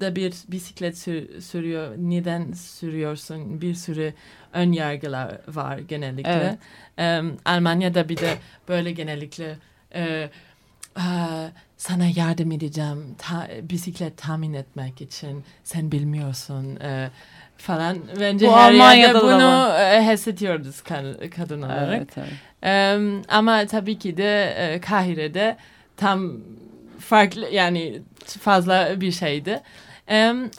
da 0.00 0.16
bir 0.16 0.34
bisiklet 0.48 0.98
sür- 0.98 1.40
sürüyor. 1.40 1.94
Neden 1.98 2.52
sürüyorsun? 2.52 3.60
Bir 3.60 3.74
sürü 3.74 4.14
ön 4.52 4.72
yargılar 4.72 5.38
var 5.48 5.78
genellikle. 5.78 6.30
Evet. 6.32 6.58
Ee, 6.98 7.22
Almanya'da 7.44 8.08
bir 8.08 8.16
de 8.16 8.34
böyle 8.68 8.92
genellikle 8.92 9.56
e, 9.94 10.30
"Aa, 10.96 11.46
sana 11.76 12.04
yardım 12.16 12.52
edeceğim 12.52 13.14
ta- 13.18 13.48
bisiklet 13.62 14.16
tahmin 14.16 14.52
etmek 14.54 15.00
için 15.00 15.44
sen 15.64 15.92
bilmiyorsun 15.92 16.76
e, 16.80 17.10
falan. 17.56 17.98
Bence 18.20 18.46
Bu 18.46 18.56
her 18.56 18.72
Almanya'da 18.72 19.18
yerde 19.18 19.20
bunu 19.22 19.74
e, 19.78 20.12
hissediyoruz 20.12 20.80
kad- 20.80 21.30
kadın 21.30 21.62
olarak. 21.62 21.96
Evet, 21.96 22.08
evet. 22.18 22.28
Em, 22.62 23.22
ama 23.28 23.66
tabii 23.66 23.98
ki 23.98 24.16
de 24.16 24.54
e, 24.58 24.80
Kahire'de 24.80 25.56
tam 25.96 26.32
farklı 26.98 27.48
yani 27.52 28.02
fazla 28.26 29.00
bir 29.00 29.12
şeydi. 29.12 29.60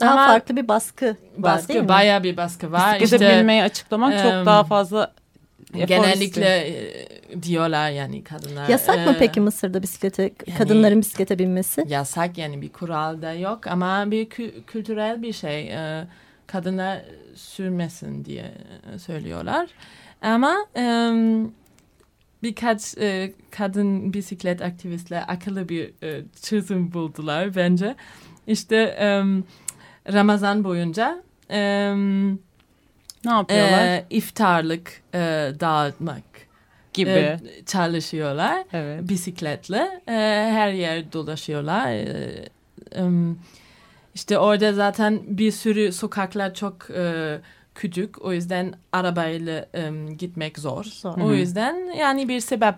Daha 0.00 0.12
ama 0.12 0.26
farklı 0.26 0.56
bir 0.56 0.68
baskı 0.68 1.06
var 1.06 1.14
değil 1.14 1.42
baskı 1.42 1.82
mi? 1.82 1.88
bayağı 1.88 2.22
bir 2.22 2.36
baskı 2.36 2.72
var. 2.72 3.00
Bisiklete 3.00 3.40
İşte 3.40 3.62
açıklamak 3.62 4.12
çok 4.22 4.46
daha 4.46 4.64
fazla 4.64 5.12
genellikle 5.86 6.68
istiyor. 6.68 7.38
e, 7.38 7.42
diyorlar 7.42 7.90
yani 7.90 8.24
kadınlar. 8.24 8.68
Yasak 8.68 9.06
mı 9.06 9.12
e, 9.12 9.18
peki 9.18 9.40
Mısır'da 9.40 9.82
bisiklete 9.82 10.30
kadınların 10.58 11.00
bisiklete 11.00 11.38
binmesi? 11.38 11.84
Yasak 11.88 12.38
yani 12.38 12.62
bir 12.62 12.68
kural 12.68 13.22
da 13.22 13.32
yok 13.32 13.66
ama 13.66 14.10
bir 14.10 14.26
kü- 14.26 14.62
kültürel 14.64 15.22
bir 15.22 15.32
şey. 15.32 15.68
E, 15.72 16.04
kadınlar 16.46 17.02
sürmesin 17.34 18.24
diye 18.24 18.52
söylüyorlar. 18.98 19.68
Ama 20.22 20.56
birkaç 22.42 22.98
e, 22.98 23.32
kadın 23.50 24.12
bisiklet 24.12 24.62
aktivistler 24.62 25.24
akıllı 25.28 25.68
bir 25.68 25.90
e, 26.02 26.22
çözüm 26.42 26.92
buldular 26.92 27.56
bence. 27.56 27.94
İşte 28.46 28.76
em, 28.76 29.44
Ramazan 30.12 30.64
boyunca 30.64 31.22
em, 31.48 32.30
Ne 33.24 33.30
yapıyorlar? 33.30 33.84
e, 33.86 34.04
iftarlık 34.10 35.02
e, 35.14 35.18
dağıtmak 35.60 36.22
gibi. 36.92 37.10
e, 37.10 37.38
çalışıyorlar 37.66 38.64
evet. 38.72 39.08
bisikletle 39.08 40.00
e, 40.08 40.12
her 40.52 40.72
yer 40.72 41.12
dolaşıyorlar. 41.12 41.86
E, 41.92 42.48
işte 44.14 44.38
orada 44.38 44.72
zaten 44.72 45.20
bir 45.26 45.50
sürü 45.52 45.92
sokaklar 45.92 46.54
çok 46.54 46.90
e, 46.90 47.38
küçük. 47.74 48.22
O 48.24 48.32
yüzden 48.32 48.74
arabayla 48.92 49.66
em, 49.74 50.16
gitmek 50.16 50.58
zor. 50.58 50.84
Zor. 50.84 51.18
O 51.18 51.32
yüzden 51.34 51.74
yani 51.98 52.28
bir 52.28 52.40
sebep 52.40 52.74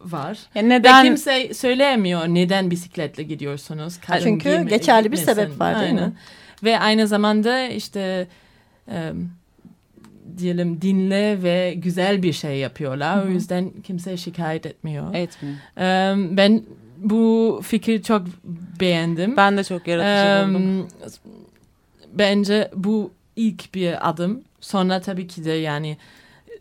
var. 0.00 0.38
Ya 0.54 0.62
Ve 0.62 0.68
neden 0.68 1.04
kimse 1.04 1.54
söyleyemiyor 1.54 2.26
neden 2.28 2.70
bisikletle 2.70 3.22
gidiyorsunuz. 3.22 3.98
Kadın 4.06 4.24
Çünkü 4.24 4.48
giyme- 4.50 4.70
geçerli 4.70 5.12
bir 5.12 5.16
gitmesin. 5.16 5.42
sebep 5.42 5.60
var, 5.60 5.80
değil 5.80 5.92
mi? 5.92 6.00
Aynen. 6.00 6.14
Ve 6.64 6.78
aynı 6.78 7.06
zamanda 7.06 7.68
işte 7.68 8.26
em, 8.90 9.30
diyelim 10.38 10.82
dinle 10.82 11.42
ve 11.42 11.74
güzel 11.76 12.22
bir 12.22 12.32
şey 12.32 12.56
yapıyorlar. 12.58 13.26
O 13.26 13.28
yüzden 13.28 13.70
kimse 13.86 14.16
şikayet 14.16 14.66
etmiyor. 14.66 15.14
etmiyor? 15.14 15.56
Em, 15.76 16.36
ben 16.36 16.62
bu 16.98 17.60
fikri 17.64 18.02
çok 18.02 18.22
beğendim. 18.80 19.36
Ben 19.36 19.56
de 19.56 19.64
çok 19.64 19.86
yaratıcı 19.88 20.54
buldum. 20.54 20.88
Bence 22.12 22.70
bu 22.74 23.10
ilk 23.36 23.74
bir 23.74 24.08
adım. 24.08 24.42
Sonra 24.60 25.00
tabii 25.00 25.26
ki 25.26 25.44
de 25.44 25.52
yani 25.52 25.96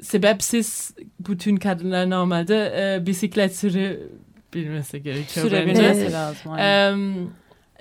sebepsiz 0.01 0.93
bütün 1.27 1.55
kadınlar 1.55 2.09
normalde 2.09 2.73
e, 2.95 3.05
bisiklet 3.05 3.55
sürü 3.55 4.09
bilmesi 4.53 5.03
gerekiyor. 5.03 5.45
Sürebilmesi 5.49 6.01
Evet. 6.01 6.13
lazım. 6.13 6.51
aynen. 6.51 6.91
Em, 6.93 7.29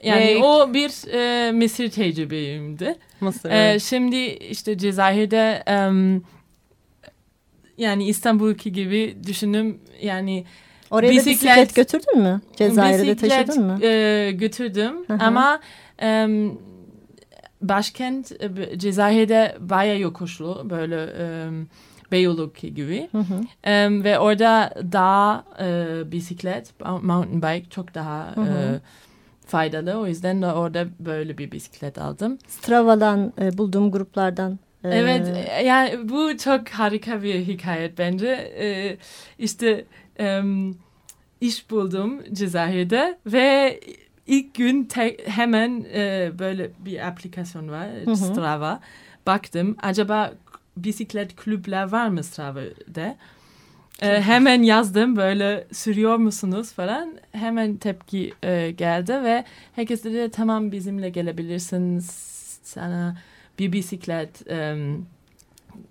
Yani 0.02 0.25
Ve- 0.26 0.37
o 0.44 0.75
bir 0.75 1.12
e, 1.14 1.52
Mısır 1.52 1.90
tecrübeyimdi. 1.90 2.94
Mısır. 3.20 3.50
Evet. 3.50 3.82
şimdi 3.82 4.16
işte 4.26 4.78
Cezayir'de 4.78 5.62
em, 5.66 6.23
yani 7.78 8.06
İstanbul'ki 8.08 8.73
gibi 8.73 9.16
düşündüm 9.26 9.78
yani 10.02 10.44
Oraya 10.90 11.12
Bisiklet- 11.12 11.26
bisiklet 11.26 11.75
götürdün 11.75 12.18
mü? 12.23 12.40
Cezayir'de 12.56 13.16
taşıdın 13.16 13.64
mı? 13.64 13.85
e, 13.85 14.30
götürdüm 14.35 14.92
Hı 15.06 15.12
hı. 15.14 15.18
ama 15.25 15.61
em, 15.99 16.52
başkent 17.62 18.32
e, 18.32 18.78
Cezayir'de 18.78 19.56
bayağı 19.61 19.99
yokuşlu 19.99 20.66
böyle 20.70 21.02
em, 21.04 21.66
Beyoğlu 22.13 22.53
gibi 22.53 23.09
Hı 23.13 23.19
hı. 23.19 23.41
Em, 23.65 24.05
ve 24.05 24.19
orada 24.19 24.75
dağ 24.93 25.45
e, 25.61 26.13
bisiklet 26.13 26.73
mountain 27.03 27.43
bike 27.43 27.71
çok 27.71 27.95
daha 27.95 28.37
Hı 28.37 28.41
hı. 28.41 28.47
e, 28.75 28.81
faydalı 29.47 29.95
o 29.99 30.07
yüzden 30.07 30.43
de 30.43 30.47
orada 30.47 30.87
böyle 31.01 31.39
bir 31.39 31.53
bisiklet 31.53 31.99
aldım. 31.99 32.39
Strava'dan 32.49 33.33
e, 33.41 33.59
bulduğum 33.59 33.91
gruplardan. 33.91 34.59
e, 34.85 34.89
Evet 34.99 35.33
e, 35.37 35.63
yani 35.63 36.09
bu 36.09 36.37
çok 36.39 36.69
harika 36.69 37.23
bir 37.23 37.35
hikaye 37.35 37.93
bence. 37.99 38.29
Ee, 38.59 38.97
işte 39.39 39.85
em, 40.17 40.75
iş 41.41 41.71
buldum 41.71 42.23
Cezayir'de 42.33 43.19
ve 43.27 43.81
ilk 44.27 44.55
gün 44.55 44.85
te- 44.85 45.17
hemen 45.27 45.87
e, 45.95 46.31
böyle 46.39 46.71
bir 46.79 47.07
aplikasyon 47.09 47.69
var 47.69 47.89
Hı 48.05 48.11
hı. 48.11 48.17
Strava. 48.17 48.81
Baktım 49.27 49.77
acaba 49.83 50.33
bisiklet 50.76 51.37
kulüpler 51.37 51.88
var 51.92 52.09
mı 52.09 52.23
Strava'da? 52.25 53.16
Ee, 54.02 54.21
hemen 54.23 54.62
yazdım 54.62 55.16
böyle 55.16 55.66
sürüyor 55.73 56.16
musunuz 56.16 56.73
falan. 56.73 57.18
Hemen 57.33 57.76
tepki 57.76 58.35
e, 58.42 58.71
geldi 58.71 59.12
ve 59.12 59.45
herkes 59.76 60.04
dedi 60.04 60.30
tamam 60.30 60.73
bizimle 60.73 61.11
gelebilirsin 61.11 61.99
sana 62.62 63.16
bir 63.59 63.73
bisiklet 63.73 64.50
em, 64.50 65.06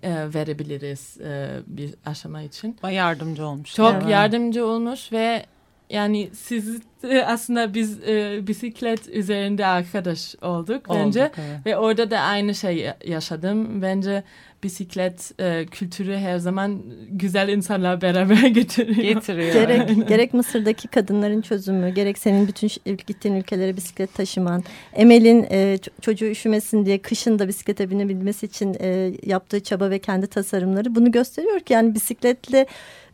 e, 0.02 0.34
verebiliriz 0.34 1.20
e, 1.20 1.60
bir 1.66 1.94
aşama 2.06 2.42
için. 2.42 2.76
Bayağı 2.82 3.06
yardımcı 3.08 3.46
olmuş. 3.46 3.74
Çok 3.74 3.94
Evet. 3.94 4.08
yardımcı 4.08 4.66
olmuş 4.66 5.12
ve 5.12 5.46
yani 5.90 6.30
siz 6.32 6.80
e, 7.10 7.18
aslında 7.22 7.74
biz 7.74 7.98
e, 8.08 8.46
bisiklet 8.46 9.08
üzerinde 9.08 9.66
arkadaş 9.66 10.34
olduk 10.42 10.90
Olduk, 10.90 11.04
bence. 11.06 11.20
evet. 11.20 11.66
Ve 11.66 11.76
orada 11.76 12.10
da 12.10 12.18
aynı 12.20 12.54
şey 12.54 12.76
ya- 12.76 12.96
yaşadım. 13.06 13.82
Bence 13.82 14.22
bisiklet 14.62 15.32
e, 15.40 15.66
kültürü 15.70 16.16
her 16.16 16.38
zaman 16.38 16.82
güzel 17.10 17.48
insanlar 17.48 18.00
beraber 18.00 18.36
getiriyor. 18.48 18.96
Getiriyor. 19.14 19.52
Gerek 19.52 20.08
gerek 20.08 20.34
Mısır'daki 20.34 20.88
kadınların 20.88 21.40
çözümü, 21.40 21.90
gerek 21.94 22.18
senin 22.18 22.48
bütün 22.48 22.68
gittiğin 23.06 23.34
ülkelere 23.34 23.76
bisiklet 23.76 24.14
taşıman, 24.14 24.64
Emel'in 24.94 25.46
e, 25.50 25.78
çocuğu 26.00 26.26
üşümesin 26.26 26.86
diye 26.86 26.98
kışın 26.98 27.38
da 27.38 27.48
bisiklete 27.48 27.90
binebilmesi 27.90 28.46
için 28.46 28.76
e, 28.80 29.12
yaptığı 29.26 29.60
çaba 29.60 29.90
ve 29.90 29.98
kendi 29.98 30.26
tasarımları 30.26 30.94
bunu 30.94 31.12
gösteriyor 31.12 31.60
ki 31.60 31.72
yani 31.72 31.94
bisikletle 31.94 32.66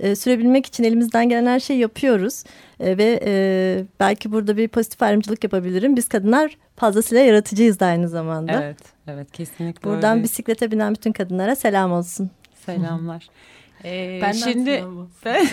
e, 0.03 0.17
sürebilmek 0.17 0.67
için 0.67 0.85
elimizden 0.85 1.29
gelen 1.29 1.47
her 1.47 1.61
şeyi 1.61 1.81
yapıyoruz 1.81 2.45
E, 2.81 2.99
ve 2.99 3.21
e, 3.25 3.85
belki 4.01 4.33
burada 4.33 4.57
bir 4.57 4.69
pozitif 4.69 5.03
ayrımcılık 5.03 5.45
yapabilirim. 5.45 5.97
Biz 5.97 6.09
kadınlar 6.09 6.57
fazlasıyla 6.77 7.25
yaratıcıyız 7.25 7.81
da 7.81 7.87
aynı 7.87 8.09
zamanda. 8.09 8.53
Evet, 8.65 8.79
evet 9.07 9.33
kesinlikle 9.33 9.91
Buradan 9.91 10.15
öyle. 10.15 10.25
bisiklete 10.25 10.71
binen 10.71 10.95
bütün 10.95 11.13
kadınlara 11.13 11.57
selam 11.57 11.93
olsun. 11.93 12.31
Selamlar. 12.67 13.29
Ee, 13.85 14.19
Benden 14.23 14.33
şimdi 14.33 14.71
olsun. 14.85 15.47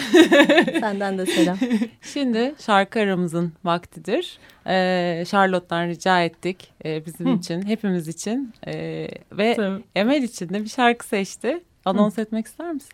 Senden 0.80 1.18
de 1.18 1.26
selam. 1.26 1.58
şimdi 2.02 2.56
şarkı 2.66 3.00
aramızın 3.00 3.54
vaktidir. 3.64 4.38
Ee, 4.68 5.24
Charlotte'dan 5.28 5.88
rica 5.88 6.24
ettik 6.24 6.72
ee, 6.86 7.06
bizim 7.06 7.36
için, 7.36 7.62
hepimiz 7.62 8.08
için 8.08 8.54
Ee, 8.68 9.08
ve 9.32 9.54
Tamam. 9.56 9.82
Emel 9.96 10.24
için 10.24 10.50
de 10.50 10.64
bir 10.64 10.70
şarkı 10.70 11.08
seçti. 11.08 11.64
Anons 11.86 12.20
etmek 12.20 12.48
ister 12.48 12.74
misin? 12.74 12.92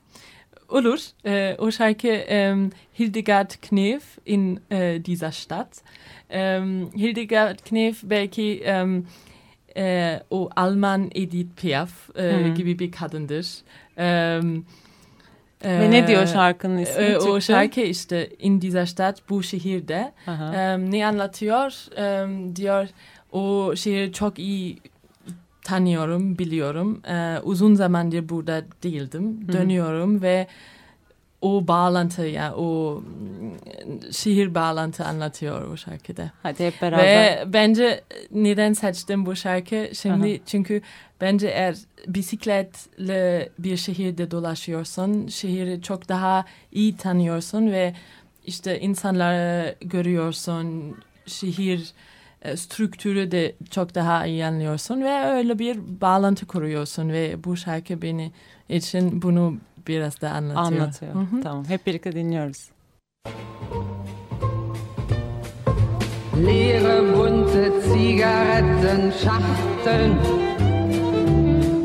Olur. 0.70 1.00
Äh, 1.26 1.56
o 1.60 1.72
şarkı 1.72 2.08
ähm, 2.08 2.70
Hildegard 3.00 3.52
Knef 3.62 4.04
in 4.26 4.60
äh, 4.72 5.06
dieser 5.06 5.32
Stadt. 5.32 5.82
Ähm, 6.30 6.90
Hildegard 6.96 7.60
Knef 7.66 8.04
belki 8.04 8.62
ähm, 8.66 9.06
äh, 9.76 10.20
o 10.30 10.50
Alman 10.56 11.10
Edith 11.16 11.56
Piaf 11.62 12.10
äh, 12.16 12.50
Hı. 12.50 12.54
gibi 12.54 12.80
bir 12.80 12.92
kadındır. 12.92 13.48
Ähm, 13.98 14.66
Ve 15.64 15.92
ne 15.92 16.08
diyor 16.08 16.24
äh, 16.24 16.28
şarkının 16.34 16.78
ismi? 16.78 17.04
äh, 17.04 17.18
o 17.18 17.42
şarkı 17.42 17.82
işte 17.82 18.30
in 18.40 18.62
dieser 18.62 18.86
Stadt 18.86 19.30
bu 19.30 19.44
şehirde. 19.44 20.12
Aha. 20.28 20.56
Em, 20.56 20.92
ne 20.92 21.08
anlatıyor? 21.08 21.96
Em, 21.98 22.56
diyor 22.56 22.88
o 23.32 23.76
şehri 23.76 24.14
çok 24.14 24.40
iyi 24.40 24.78
tanıyorum, 25.66 26.38
biliyorum. 26.38 27.02
Ee, 27.08 27.40
uzun 27.44 27.76
zamandır 27.76 28.30
burada 28.30 28.64
değildim. 28.84 29.40
hı. 29.48 29.54
Dönüyorum 29.54 30.22
ve 30.22 30.48
o 31.42 31.68
bağlantı 31.68 32.22
ya 32.22 32.56
o 32.56 33.02
mm, 33.02 34.12
şehir 34.12 34.56
bağlantı 34.56 35.06
anlatıyor 35.06 35.72
o 35.72 35.78
şarkıda. 35.78 36.32
Hadi 36.44 36.66
hep 36.66 36.82
beraber. 36.82 37.06
Ve 37.06 37.44
bence 37.54 38.04
neden 38.32 38.74
seçtim 38.74 39.26
bu 39.26 39.36
şarkı 39.36 39.90
şimdi 39.94 40.32
Aha. 40.32 40.46
çünkü 40.46 40.82
bence 41.22 41.48
eğer 41.48 41.76
bisikletle 42.08 43.50
bir 43.60 43.78
şehirde 43.78 44.32
dolaşıyorsun 44.32 45.28
şehri 45.28 45.82
çok 45.82 46.10
daha 46.10 46.46
iyi 46.72 46.98
tanıyorsun 46.98 47.72
ve 47.72 47.94
işte 48.46 48.80
insanları 48.80 49.76
görüyorsun 49.82 50.96
şehir 51.26 51.80
e, 51.80 51.84
strüktürü 52.56 53.32
de 53.32 53.56
çok 53.72 53.96
daha 53.96 54.26
iyi 54.26 54.46
anlıyorsun 54.46 55.02
ve 55.02 55.26
öyle 55.26 55.60
bir 55.60 56.02
bağlantı 56.02 56.46
kuruyorsun 56.46 57.10
ve 57.10 57.44
bu 57.44 57.58
şarkı 57.58 58.02
beni 58.02 58.32
için 58.70 59.22
bunu 59.22 59.58
biraz 59.88 60.22
da 60.22 60.32
anlatıyor. 60.32 60.82
Anlatıyor. 60.82 61.14
Hı 61.14 61.20
hı. 61.20 61.42
Tamam 61.44 61.66
hep 61.66 61.88
birlikte 61.88 62.12
dinliyoruz. 62.12 62.70
leere 66.36 67.16
bunte 67.16 67.72
Zigarettenschachteln 67.82 70.18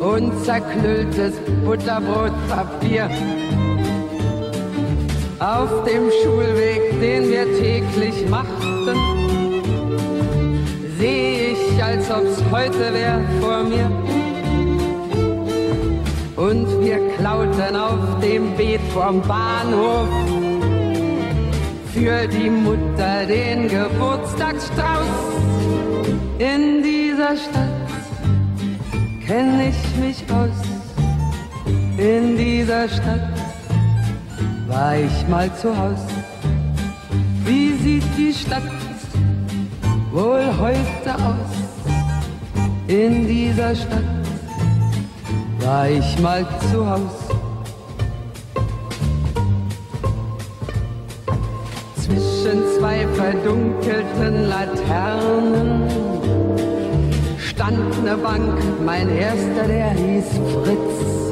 und 0.01 0.33
zerklülltes 0.45 1.35
Butterbrotpapier. 1.65 3.11
Auf 5.39 5.85
dem 5.85 6.11
Schulweg, 6.23 7.01
den 7.01 7.31
wir 7.31 7.47
täglich 7.59 8.29
machten, 8.29 8.99
als 12.11 12.39
ob's 12.39 12.43
heute 12.51 12.93
wär 12.93 13.21
vor 13.41 13.63
mir. 13.63 13.89
Und 16.37 16.67
wir 16.81 16.99
klauten 17.17 17.77
auf 17.77 18.21
dem 18.21 18.57
Beet 18.57 18.81
vom 18.93 19.21
Bahnhof 19.23 20.09
für 21.93 22.27
die 22.27 22.51
Mutter 22.51 23.27
den 23.27 23.69
Geburtstagsstrauß. 23.69 25.07
In 26.39 26.83
dieser 26.83 27.37
Stadt 27.37 27.89
kenn 29.27 29.61
ich 29.61 29.97
mich 30.01 30.25
aus. 30.33 30.59
In 31.99 32.37
dieser 32.37 32.89
Stadt 32.89 33.29
war 34.69 34.97
ich 34.97 35.29
mal 35.29 35.55
zu 35.57 35.77
Haus. 35.77 36.01
Wie 37.45 37.75
sieht 37.75 38.05
die 38.17 38.33
Stadt 38.33 38.63
wohl 40.13 40.47
heute 40.59 41.15
aus? 41.15 41.70
In 42.91 43.29
dieser 43.29 43.73
Stadt 43.77 44.03
war 45.61 45.89
ich 45.89 46.19
mal 46.19 46.45
zu 46.73 46.91
Haus. 46.91 47.29
Zwischen 51.95 52.65
zwei 52.77 53.07
verdunkelten 53.15 54.49
Laternen 54.49 55.89
stand 57.39 58.05
ne 58.05 58.17
Bank, 58.17 58.59
mein 58.85 59.09
erster, 59.09 59.69
der 59.69 59.91
hieß 59.91 60.41
Fritz. 60.53 61.31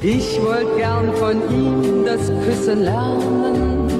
Ich 0.00 0.40
wollte 0.40 0.76
gern 0.78 1.12
von 1.16 1.36
ihm 1.50 2.06
das 2.06 2.32
Küssen 2.46 2.84
lernen, 2.84 3.90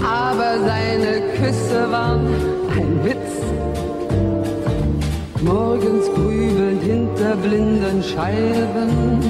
aber 0.00 0.60
seine 0.64 1.22
Küsse 1.40 1.90
waren 1.90 2.28
ein 2.70 3.04
Witz. 3.04 3.17
Morgens 5.42 6.06
grübelnd 6.14 6.82
hinter 6.82 7.36
blinden 7.36 8.02
Scheiben 8.02 9.22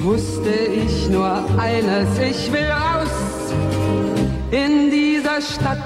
wusste 0.00 0.50
ich 0.50 1.10
nur 1.10 1.30
eines, 1.58 2.18
ich 2.18 2.50
will 2.52 2.64
raus 2.64 3.52
in 4.50 4.90
dieser 4.90 5.42
Stadt, 5.42 5.78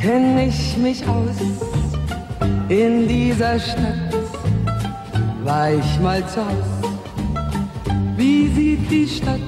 kenn 0.00 0.38
ich 0.38 0.76
mich 0.76 1.02
aus. 1.08 1.36
In 2.68 3.08
dieser 3.08 3.58
Stadt 3.58 4.14
war 5.42 5.70
ich 5.70 6.00
mal 6.00 6.24
zu 6.28 6.40
Haus. 6.40 6.90
Wie 8.16 8.48
sieht 8.48 8.90
die 8.90 9.08
Stadt 9.08 9.40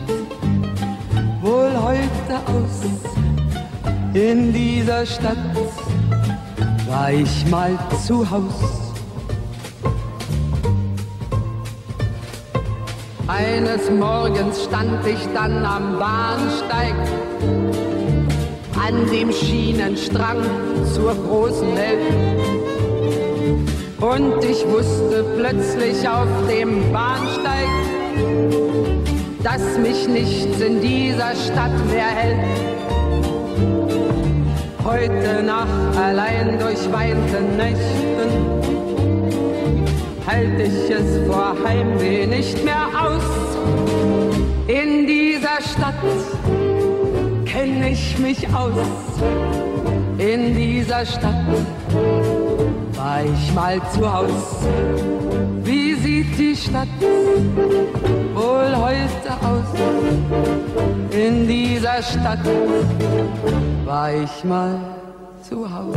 wohl 1.43 1.71
heute 1.81 2.37
aus? 2.47 2.83
In 4.15 4.53
dieser 4.53 5.07
Stadt 5.07 5.37
war 6.89 7.13
ich 7.13 7.47
mal 7.51 7.79
zu 8.07 8.29
Haus. 8.31 8.95
Eines 13.27 13.91
Morgens 13.91 14.65
stand 14.65 15.07
ich 15.07 15.29
dann 15.35 15.65
am 15.65 15.99
Bahnsteig 15.99 16.95
an 18.81 19.07
dem 19.13 19.31
Schienenstrang 19.31 20.43
zur 20.95 21.15
großen 21.15 21.77
Welt. 21.77 22.59
Und 24.01 24.43
ich 24.45 24.67
wusste 24.67 25.25
plötzlich 25.37 26.09
auf 26.09 26.29
dem 26.49 26.91
Bahnsteig, 26.91 27.69
dass 29.43 29.77
mich 29.79 30.09
nichts 30.09 30.59
in 30.61 30.81
dieser 30.81 31.35
Stadt 31.35 31.87
mehr 31.91 32.07
hält. 32.07 32.78
Heute 34.91 35.43
Nacht 35.43 35.99
allein 35.99 36.59
durch 36.59 36.91
weite 36.91 37.43
Nächten 37.59 38.31
halte 40.27 40.63
ich 40.63 40.91
es 40.91 41.27
vor 41.27 41.55
Heimweh 41.63 42.25
nicht 42.25 42.65
mehr 42.65 42.87
aus. 42.99 43.23
In 44.67 45.07
dieser 45.07 45.61
Stadt 45.61 45.95
kenne 47.45 47.91
ich 47.91 48.19
mich 48.19 48.49
aus. 48.55 49.21
In 50.17 50.55
dieser 50.57 51.05
Stadt 51.05 51.45
war 52.99 53.25
ich 53.25 53.55
mal 53.55 53.81
zu 53.93 54.13
Haus. 54.13 54.67
Wie 55.63 55.95
sieht 55.95 56.37
die 56.39 56.57
Stadt 56.57 56.89
wohl 58.35 58.73
heute 58.77 59.33
aus? 59.49 59.71
In 61.13 61.47
dieser 61.47 62.03
Stadt 62.03 62.45
war 63.85 64.13
ich 64.13 64.45
mal 64.45 64.75
zu 65.49 65.73
Haus. 65.73 65.97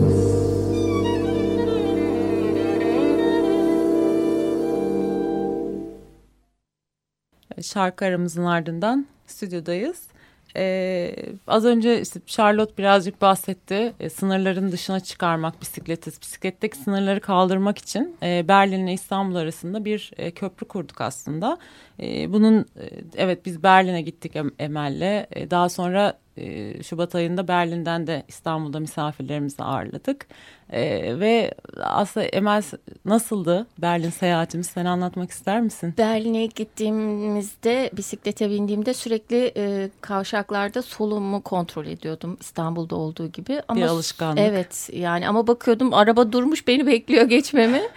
Şarkı 7.61 8.05
aramızın 8.05 8.45
ardından 8.45 9.05
stüdyodayız. 9.27 10.10
Ee, 10.55 11.15
az 11.47 11.65
önce 11.65 12.01
işte 12.01 12.19
Charlotte 12.25 12.77
birazcık 12.77 13.21
bahsetti. 13.21 13.93
E, 13.99 14.09
sınırların 14.09 14.71
dışına 14.71 14.99
çıkarmak 14.99 15.61
bisikleti, 15.61 16.11
bisikletteki 16.21 16.77
sınırları 16.77 17.19
kaldırmak 17.19 17.77
için 17.77 18.15
e, 18.23 18.47
Berlin 18.47 18.87
ile 18.87 18.93
İstanbul 18.93 19.35
arasında 19.35 19.85
bir 19.85 20.11
e, 20.17 20.31
köprü 20.31 20.67
kurduk 20.67 21.01
aslında. 21.01 21.57
E, 22.01 22.33
bunun 22.33 22.59
e, 22.59 22.89
evet 23.15 23.45
biz 23.45 23.63
Berlin'e 23.63 24.01
gittik 24.01 24.33
Emel'le. 24.59 25.27
E, 25.31 25.51
daha 25.51 25.69
sonra 25.69 26.17
e, 26.37 26.83
Şubat 26.83 27.15
ayında 27.15 27.47
Berlin'den 27.47 28.07
de 28.07 28.23
İstanbul'da 28.27 28.79
misafirlerimizi 28.79 29.63
ağırladık. 29.63 30.27
E, 30.69 31.19
ve 31.19 31.53
aslında 31.79 32.25
Emel 32.25 32.63
nasıldı 33.05 33.67
Berlin 33.77 34.09
seyahatimiz? 34.09 34.67
Sen 34.67 34.85
anlatmak 34.85 35.31
ister 35.31 35.61
misin? 35.61 35.93
Berlin'e 35.97 36.45
gittiğimizde 36.45 37.89
bisiklete 37.97 38.49
bindiğimde 38.49 38.93
sürekli 38.93 39.51
e, 39.57 39.89
kavşaklarda 40.01 40.81
solumu 40.81 41.41
kontrol 41.41 41.85
ediyordum 41.85 42.37
İstanbul'da 42.41 42.95
olduğu 42.95 43.27
gibi. 43.27 43.61
Ama, 43.67 43.81
Bir 43.81 43.85
alışkanlık. 43.85 44.39
Evet 44.39 44.89
yani 44.93 45.27
ama 45.27 45.47
bakıyordum 45.47 45.93
araba 45.93 46.31
durmuş 46.31 46.67
beni 46.67 46.87
bekliyor 46.87 47.25
geçmemi. 47.25 47.81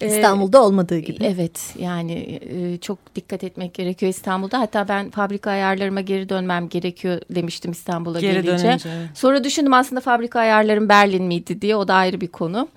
Ee, 0.00 0.06
İstanbul'da 0.06 0.62
olmadığı 0.62 0.98
gibi. 0.98 1.24
Evet 1.24 1.74
yani 1.78 2.40
e, 2.50 2.78
çok 2.78 2.98
dikkat 3.14 3.44
etmek 3.44 3.74
gerekiyor 3.74 4.10
İstanbul'da. 4.10 4.60
Hatta 4.60 4.88
ben 4.88 5.10
fabrika 5.10 5.50
ayarlarıma 5.50 6.00
geri 6.00 6.28
dönmem 6.28 6.68
gerekiyor 6.68 7.20
demiştim 7.30 7.70
İstanbul'a 7.70 8.20
geri 8.20 8.42
gelince. 8.42 8.64
Dönünce. 8.64 8.90
Sonra 9.14 9.44
düşündüm 9.44 9.74
aslında 9.74 10.00
fabrika 10.00 10.40
ayarlarım 10.40 10.88
Berlin 10.88 11.24
miydi 11.24 11.62
diye 11.62 11.76
o 11.76 11.88
da 11.88 11.94
ayrı 11.94 12.20
bir 12.20 12.28
konu. 12.28 12.68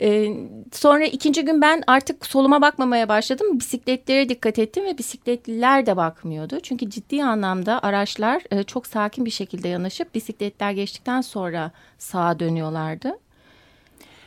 Ee, 0.00 0.28
sonra 0.72 1.04
ikinci 1.04 1.44
gün 1.44 1.62
ben 1.62 1.82
artık 1.86 2.26
soluma 2.26 2.60
bakmamaya 2.60 3.08
başladım. 3.08 3.58
Bisikletlere 3.60 4.28
dikkat 4.28 4.58
ettim 4.58 4.84
ve 4.84 4.98
bisikletliler 4.98 5.86
de 5.86 5.96
bakmıyordu. 5.96 6.60
Çünkü 6.62 6.90
ciddi 6.90 7.24
anlamda 7.24 7.82
araçlar 7.82 8.42
e, 8.50 8.62
çok 8.62 8.86
sakin 8.86 9.24
bir 9.24 9.30
şekilde 9.30 9.68
yanaşıp 9.68 10.14
bisikletler 10.14 10.70
geçtikten 10.72 11.20
sonra 11.20 11.70
sağa 11.98 12.38
dönüyorlardı. 12.40 13.18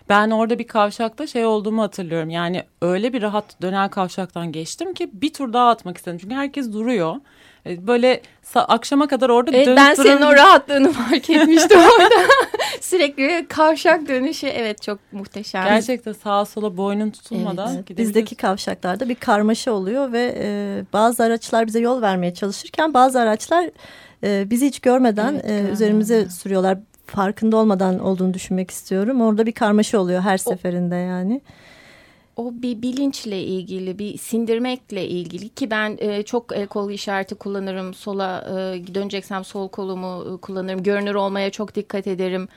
Ben 0.09 0.31
orada 0.31 0.59
bir 0.59 0.67
kavşakta 0.67 1.27
şey 1.27 1.45
olduğumu 1.45 1.81
hatırlıyorum. 1.81 2.29
Yani 2.29 2.63
öyle 2.81 3.13
bir 3.13 3.21
rahat 3.21 3.61
dönen 3.61 3.89
kavşaktan 3.89 4.51
geçtim 4.51 4.93
ki 4.93 5.09
bir 5.13 5.33
tur 5.33 5.53
daha 5.53 5.69
atmak 5.69 5.97
istedim. 5.97 6.17
Çünkü 6.21 6.35
herkes 6.35 6.73
duruyor. 6.73 7.15
E, 7.65 7.87
böyle 7.87 8.21
akşama 8.55 9.07
kadar 9.07 9.29
orada 9.29 9.51
evet, 9.51 9.67
dönüp 9.67 9.77
Ben 9.77 9.93
senin 9.93 10.21
o 10.21 10.33
rahatlığını 10.33 10.91
fark 10.93 11.29
etmiştim 11.29 11.79
orada. 11.79 12.15
Sürekli 12.81 13.45
kavşak 13.49 14.07
dönüşü 14.07 14.47
evet 14.47 14.81
çok 14.81 14.99
muhteşem. 15.11 15.65
Gerçekten 15.65 16.13
sağa 16.13 16.45
sola 16.45 16.77
boynun 16.77 17.09
tutulmadan 17.09 17.75
evet. 17.75 17.97
Bizdeki 17.97 18.35
kavşaklarda 18.35 19.09
bir 19.09 19.15
karmaşa 19.15 19.71
oluyor 19.71 20.11
ve 20.11 20.35
e, 20.37 20.81
bazı 20.93 21.23
araçlar 21.23 21.67
bize 21.67 21.79
yol 21.79 22.01
vermeye 22.01 22.33
çalışırken 22.33 22.93
bazı 22.93 23.19
araçlar 23.19 23.69
e, 24.23 24.49
bizi 24.49 24.65
hiç 24.65 24.79
görmeden 24.79 25.41
evet, 25.43 25.69
e, 25.69 25.71
üzerimize 25.71 26.29
sürüyorlar 26.29 26.77
farkında 27.05 27.57
olmadan 27.57 27.99
olduğunu 27.99 28.33
düşünmek 28.33 28.71
istiyorum. 28.71 29.21
Orada 29.21 29.45
bir 29.45 29.51
karmaşa 29.51 29.99
oluyor 29.99 30.21
her 30.21 30.37
seferinde 30.37 30.95
yani. 30.95 31.41
O 32.37 32.51
bir 32.53 32.81
bilinçle 32.81 33.43
ilgili, 33.43 33.99
bir 33.99 34.17
sindirmekle 34.17 35.07
ilgili 35.07 35.49
ki 35.49 35.71
ben 35.71 35.97
e, 35.99 36.23
çok 36.23 36.55
el 36.55 36.67
kol 36.67 36.91
işareti 36.91 37.35
kullanırım. 37.35 37.93
Sola 37.93 38.41
e, 38.47 38.53
döneceksem 38.95 39.43
sol 39.43 39.69
kolumu 39.69 40.25
e, 40.33 40.41
kullanırım. 40.41 40.83
Görünür 40.83 41.15
olmaya 41.15 41.49
çok 41.49 41.75
dikkat 41.75 42.07
ederim. 42.07 42.47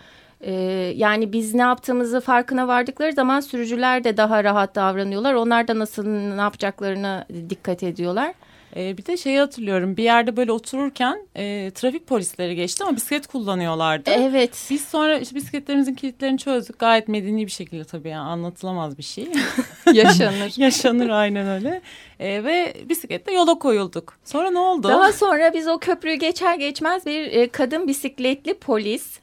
E, 0.40 0.52
yani 0.96 1.32
biz 1.32 1.54
ne 1.54 1.62
yaptığımızı 1.62 2.20
farkına 2.20 2.68
vardıkları 2.68 3.12
zaman 3.12 3.40
sürücüler 3.40 4.04
de 4.04 4.16
daha 4.16 4.44
rahat 4.44 4.74
davranıyorlar. 4.74 5.34
Onlar 5.34 5.68
da 5.68 5.78
nasıl 5.78 6.06
ne 6.06 6.40
yapacaklarına 6.40 7.26
dikkat 7.50 7.82
ediyorlar. 7.82 8.34
E, 8.76 8.98
bir 8.98 9.06
de 9.06 9.16
şeyi 9.16 9.38
hatırlıyorum 9.38 9.96
bir 9.96 10.02
yerde 10.02 10.36
böyle 10.36 10.52
otururken 10.52 11.26
e, 11.36 11.70
trafik 11.74 12.06
polisleri 12.06 12.56
geçti 12.56 12.84
ama 12.84 12.96
bisiklet 12.96 13.26
kullanıyorlardı. 13.26 14.10
Evet. 14.10 14.66
Biz 14.70 14.84
sonra 14.84 15.18
işte 15.18 15.34
bisikletlerimizin 15.34 15.94
kilitlerini 15.94 16.38
çözdük 16.38 16.78
gayet 16.78 17.08
medeni 17.08 17.46
bir 17.46 17.50
şekilde 17.50 17.84
tabii 17.84 18.08
yani 18.08 18.28
anlatılamaz 18.28 18.98
bir 18.98 19.02
şey. 19.02 19.28
Yaşanır. 19.92 20.52
Yaşanır 20.56 21.08
aynen 21.08 21.48
öyle. 21.48 21.80
E, 22.20 22.44
ve 22.44 22.74
bisikletle 22.88 23.32
yola 23.32 23.58
koyulduk. 23.58 24.14
Sonra 24.24 24.50
ne 24.50 24.58
oldu? 24.58 24.88
Daha 24.88 25.12
sonra 25.12 25.54
biz 25.54 25.68
o 25.68 25.78
köprüyü 25.78 26.16
geçer 26.16 26.54
geçmez 26.54 27.06
bir 27.06 27.32
e, 27.32 27.48
kadın 27.48 27.88
bisikletli 27.88 28.54
polis 28.54 29.18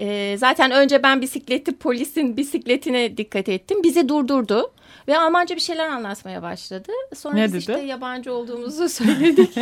e, 0.00 0.36
zaten 0.38 0.70
önce 0.70 1.02
ben 1.02 1.22
bisikletli 1.22 1.76
polisin 1.76 2.36
bisikletine 2.36 3.16
dikkat 3.16 3.48
ettim. 3.48 3.82
Bizi 3.82 4.08
durdurdu. 4.08 4.72
Ve 5.10 5.18
Almanca 5.18 5.56
bir 5.56 5.60
şeyler 5.60 5.88
anlatmaya 5.88 6.42
başladı. 6.42 6.92
Sonra 7.14 7.34
ne 7.34 7.44
biz 7.44 7.52
dedi? 7.52 7.58
işte 7.58 7.80
yabancı 7.80 8.34
olduğumuzu 8.34 8.88
söyledik. 8.88 9.58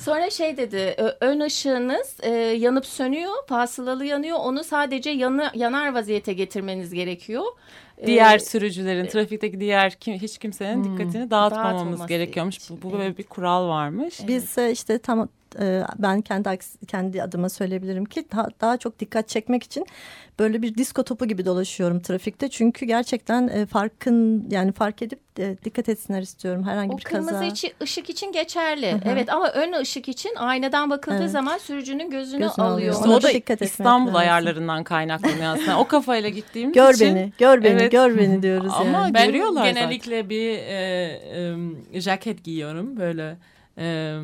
Sonra 0.00 0.30
şey 0.30 0.56
dedi 0.56 0.96
ön 1.20 1.40
ışığınız 1.40 2.16
e, 2.22 2.30
yanıp 2.38 2.86
sönüyor 2.86 3.32
fasılalı 3.48 4.04
yanıyor 4.04 4.38
onu 4.40 4.64
sadece 4.64 5.10
yanı, 5.10 5.50
yanar 5.54 5.94
vaziyete 5.94 6.32
getirmeniz 6.32 6.94
gerekiyor. 6.94 7.44
Diğer 8.06 8.36
ee, 8.36 8.38
sürücülerin, 8.38 9.06
trafikteki 9.06 9.60
diğer 9.60 9.94
kim, 9.94 10.14
hiç 10.14 10.38
kimsenin 10.38 10.84
hmm, 10.84 10.98
dikkatini 10.98 11.30
dağıtmamamız 11.30 12.06
gerekiyormuş. 12.06 12.70
Bu, 12.70 12.82
bu 12.82 12.92
böyle 12.92 13.18
bir 13.18 13.24
kural 13.24 13.68
varmış. 13.68 14.20
Biz 14.28 14.58
evet. 14.58 14.76
işte 14.76 14.98
tam 14.98 15.28
e, 15.60 15.82
ben 15.98 16.20
kendi 16.20 16.58
kendi 16.86 17.22
adıma 17.22 17.48
söyleyebilirim 17.48 18.04
ki 18.04 18.26
daha, 18.32 18.48
daha 18.60 18.76
çok 18.76 18.98
dikkat 18.98 19.28
çekmek 19.28 19.62
için 19.62 19.86
böyle 20.38 20.62
bir 20.62 20.74
disko 20.74 21.04
topu 21.04 21.26
gibi 21.26 21.46
dolaşıyorum 21.46 22.00
trafikte. 22.00 22.48
Çünkü 22.48 22.86
gerçekten 22.86 23.48
e, 23.48 23.66
farkın 23.66 24.46
yani 24.50 24.72
fark 24.72 25.02
edip 25.02 25.20
e, 25.38 25.56
dikkat 25.64 25.88
etsinler 25.88 26.22
istiyorum 26.22 26.64
herhangi 26.64 26.94
o 26.94 26.98
bir 26.98 27.02
kaza. 27.02 27.22
O 27.22 27.26
kırmızı 27.26 27.44
için, 27.44 27.72
ışık 27.82 28.10
için 28.10 28.32
geçerli. 28.32 28.92
Hı 28.92 28.96
-hı. 28.96 29.12
Evet 29.12 29.32
ama 29.32 29.48
ön 29.48 29.72
ışık 29.72 30.08
için 30.08 30.34
aynadan 30.36 30.90
bakıldığı 30.90 31.16
evet. 31.16 31.30
zaman 31.30 31.58
sürücünün 31.58 32.10
gözünü, 32.10 32.40
gözünü 32.40 32.64
alıyor. 32.66 32.94
İşte 32.94 33.08
o 33.08 33.22
da 33.22 33.28
dikkat 33.28 33.62
İstanbul 33.62 34.06
lazım. 34.06 34.16
ayarlarından 34.16 34.84
kaynaklanıyor 34.84 35.54
aslında. 35.54 35.78
O 35.78 35.86
kafayla 35.88 36.28
gittiğimiz 36.28 36.74
gör 36.74 36.94
için. 36.94 37.06
Gör 37.06 37.14
beni, 37.14 37.32
gör 37.38 37.64
beni, 37.64 37.80
evet. 37.80 37.92
gör 37.92 38.18
beni 38.18 38.42
diyoruz 38.42 38.72
Ama 38.76 38.98
yani. 38.98 39.14
ben 39.14 39.26
görüyorlar 39.26 39.66
genellikle 39.66 40.16
zaten. 40.16 40.30
bir 40.30 40.50
e, 40.58 41.56
e, 41.94 42.00
jaket 42.00 42.44
giyiyorum 42.44 42.96
böyle. 42.96 43.36
E, 43.78 44.16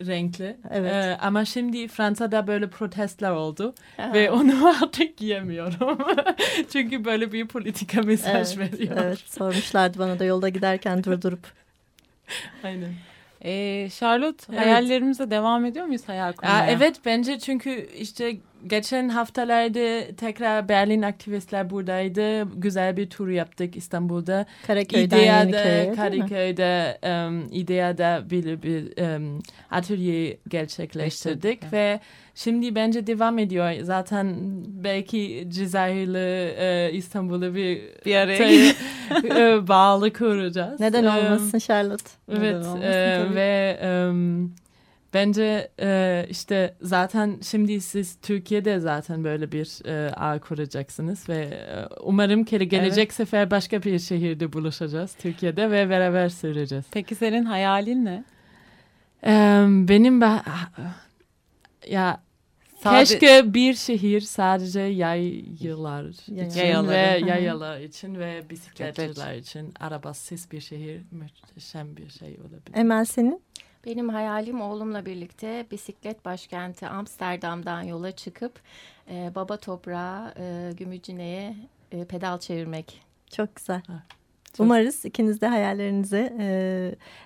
renkli. 0.00 0.56
Evet. 0.70 0.92
Ee, 0.92 1.18
ama 1.20 1.44
şimdi 1.44 1.88
Fransa'da 1.88 2.46
böyle 2.46 2.70
protestler 2.70 3.30
oldu 3.30 3.74
Aha. 3.98 4.12
ve 4.12 4.30
onu 4.30 4.68
artık 4.82 5.16
giyemiyorum. 5.16 5.98
Çünkü 6.72 7.04
böyle 7.04 7.32
bir 7.32 7.48
politika 7.48 8.02
mesaj 8.02 8.56
evet, 8.56 8.72
veriyor. 8.72 8.96
Evet 9.02 9.18
sormuşlardı 9.18 9.98
bana 9.98 10.18
da 10.18 10.24
yolda 10.24 10.48
giderken 10.48 11.04
durdurup. 11.04 11.46
Aynen. 12.64 12.92
Ee, 13.44 13.88
Charlotte 13.90 14.44
evet. 14.48 14.60
hayallerimize 14.60 15.30
devam 15.30 15.64
ediyor 15.64 15.86
muyuz 15.86 16.08
hayal 16.08 16.32
kurmaya? 16.32 16.54
Aa, 16.54 16.66
evet 16.66 16.96
bence 17.04 17.38
çünkü 17.38 17.88
işte 17.98 18.36
geçen 18.68 19.08
haftalarda 19.08 20.16
tekrar 20.16 20.68
Berlin 20.68 21.02
aktivistler 21.02 21.70
buradaydı. 21.70 22.42
Güzel 22.60 22.96
bir 22.96 23.10
tur 23.10 23.28
yaptık 23.28 23.76
İstanbul'da. 23.76 24.46
Karaköy'den 24.66 25.18
İdea'da, 25.18 25.58
Yeniköy'e? 25.58 25.92
Karaköy'de, 25.94 26.98
um, 27.02 27.48
İdea'da 27.52 28.30
bir, 28.30 28.62
bir 28.62 29.02
um, 29.16 29.42
atölye 29.70 30.38
gerçekleştirdik 30.48 31.44
Leştirdik, 31.44 31.72
ve 31.72 32.00
şimdi 32.34 32.74
bence 32.74 33.06
devam 33.06 33.38
ediyor. 33.38 33.72
Zaten 33.82 34.36
belki 34.66 35.46
Cezayir'le 35.50 36.54
e, 36.58 36.90
İstanbul'u 36.92 37.54
bir 37.54 37.82
Bir 38.06 38.16
araya 38.16 38.38
e, 39.24 39.68
bağlı 39.68 40.12
kuracağız. 40.12 40.80
Neden 40.80 41.04
Um, 41.04 41.16
olmasın 41.16 41.58
Charlotte? 41.58 42.10
Evet 42.28 42.40
Neden 42.40 42.68
olmasın 42.68 42.82
e, 42.82 43.22
tabii. 43.26 43.34
ve 43.34 43.78
em, 43.80 44.50
bence 45.16 45.70
e, 45.80 46.26
işte 46.30 46.74
zaten 46.82 47.38
şimdi 47.42 47.80
siz 47.80 48.16
Türkiye'de 48.22 48.80
zaten 48.80 49.24
böyle 49.24 49.52
bir 49.52 49.86
e, 49.88 50.10
ağ 50.14 50.38
kuracaksınız 50.40 51.28
ve 51.28 51.36
e, 51.36 51.86
umarım 52.00 52.44
ki 52.44 52.68
gelecek 52.68 53.12
sefer 53.12 53.50
başka 53.50 53.82
bir 53.82 53.98
şehirde 53.98 54.52
buluşacağız 54.52 55.14
Türkiye'de 55.14 55.70
ve 55.70 55.90
beraber 55.90 56.28
süreceğiz. 56.28 56.84
Peki 56.90 57.14
senin 57.14 57.44
hayalin 57.44 58.04
ne? 58.04 58.24
Em, 59.22 59.88
benim 59.88 60.20
be- 60.20 60.42
ya 61.88 62.20
Sade- 62.82 62.98
keşke 62.98 63.54
bir 63.54 63.74
şehir 63.74 64.20
sadece 64.20 64.80
yaylılar 64.80 66.04
için 66.04 66.34
Yayaları. 66.60 66.88
ve 66.92 67.26
yayalar 67.26 67.80
için 67.80 68.14
ve 68.18 68.42
bisikletçiler 68.50 69.34
için 69.34 69.74
arabasız 69.80 70.52
bir 70.52 70.60
şehir 70.60 71.00
muhteşem 71.10 71.96
bir 71.96 72.10
şey 72.10 72.28
olabilir. 72.40 72.74
Emel 72.74 73.04
senin? 73.04 73.40
Benim 73.86 74.08
hayalim 74.08 74.60
oğlumla 74.60 75.06
birlikte 75.06 75.66
bisiklet 75.70 76.24
başkenti 76.24 76.88
Amsterdam'dan 76.88 77.82
yola 77.82 78.12
çıkıp 78.12 78.60
e, 79.10 79.30
baba 79.34 79.56
toprağı 79.56 80.34
e, 80.38 80.72
Gümüşcine'ye 80.76 81.56
e, 81.92 82.04
pedal 82.04 82.38
çevirmek. 82.38 83.00
Çok 83.30 83.56
güzel. 83.56 83.82
Ha, 83.86 84.02
Umarız 84.58 85.04
ikiniz 85.04 85.40
de 85.40 85.46
hayallerinize 85.46 86.36
e, 86.40 86.46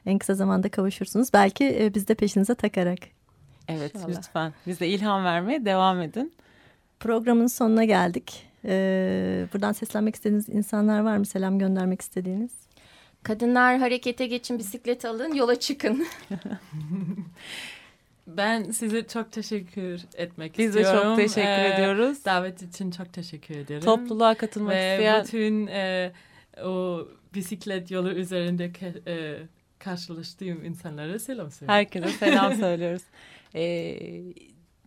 en 0.07 0.19
kısa 0.19 0.35
zamanda 0.35 0.69
kavuşursunuz. 0.69 1.33
Belki 1.33 1.77
e, 1.81 1.95
biz 1.95 2.09
de 2.09 2.15
peşinize 2.15 2.55
takarak. 2.55 2.99
Evet 3.69 3.95
İnşallah. 3.95 4.17
lütfen. 4.17 4.53
Bize 4.67 4.87
ilham 4.87 5.25
vermeye 5.25 5.65
devam 5.65 6.01
edin. 6.01 6.33
Programın 7.01 7.47
sonuna 7.47 7.85
geldik. 7.85 8.47
E, 8.65 9.47
buradan 9.53 9.73
seslenmek 9.73 10.15
istediğiniz 10.15 10.49
insanlar 10.49 11.01
var 11.01 11.17
mı? 11.17 11.27
Selam 11.27 11.59
göndermek 11.59 12.01
istediğiniz? 12.01 12.51
Kadınlar 13.23 13.79
harekete 13.79 14.27
geçin, 14.27 14.59
bisiklet 14.59 15.05
alın, 15.05 15.35
yola 15.35 15.61
çıkın. 15.61 16.07
Ben 18.27 18.63
size 18.71 19.07
çok 19.07 19.33
teşekkür 19.33 20.01
etmek 20.15 20.59
Biz 20.59 20.75
de 20.75 20.81
istiyorum. 20.81 21.09
çok 21.09 21.17
teşekkür 21.17 21.49
Ee, 21.49 21.75
ediyoruz. 21.75 22.25
Davet 22.25 22.63
için 22.63 22.91
çok 22.91 23.13
teşekkür 23.13 23.55
ederim. 23.57 23.81
Topluluğa 23.83 24.35
katılmak 24.35 24.75
Ve 24.75 24.93
isteyen 24.93 25.25
bütün 25.25 25.67
e, 25.67 26.13
o 26.65 27.09
bisiklet 27.35 27.91
yolu 27.91 28.11
üzerinde 28.13 28.67
ke- 28.67 29.09
e, 29.11 29.43
karşılaştığım 29.79 30.65
insanlara 30.65 31.19
selam 31.19 31.51
söylüyorum. 31.51 31.75
herkese 31.79 32.09
selam 32.11 32.55
söylüyoruz. 32.61 33.03
Ee, 33.55 33.99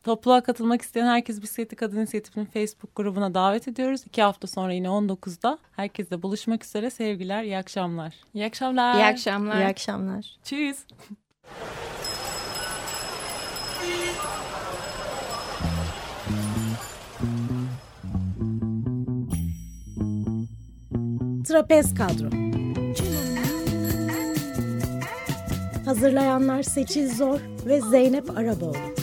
topluluğa 0.04 0.42
katılmak 0.42 0.82
isteyen 0.82 1.06
herkes 1.06 1.42
Bisikletli 1.42 1.76
Kadın 1.76 1.98
İnisiyatifi'nin 1.98 2.46
Facebook 2.46 2.96
grubuna 2.96 3.34
davet 3.34 3.68
ediyoruz. 3.68 4.02
İki 4.06 4.22
hafta 4.22 4.48
sonra 4.48 4.74
yine 4.74 4.88
19'da 4.88 5.58
herkesle 5.72 6.22
buluşmak 6.22 6.66
üzere. 6.66 6.90
Sevgiler, 6.90 7.44
iyi 7.44 7.58
akşamlar. 7.58 8.14
İyi 8.34 8.46
akşamlar. 8.46 8.96
İyi 8.96 9.06
akşamlar. 9.06 9.58
İyi 9.58 9.66
akşamlar. 9.66 10.38
Tschüss. 10.44 10.86
Trapez 21.48 21.94
Kadro 21.94 22.30
Hazırlayanlar 25.86 26.64
Seçil 26.64 27.16
Zor 27.16 27.40
ve 27.66 27.82
Zeynep 27.82 28.38
Araboğlu 28.38 29.03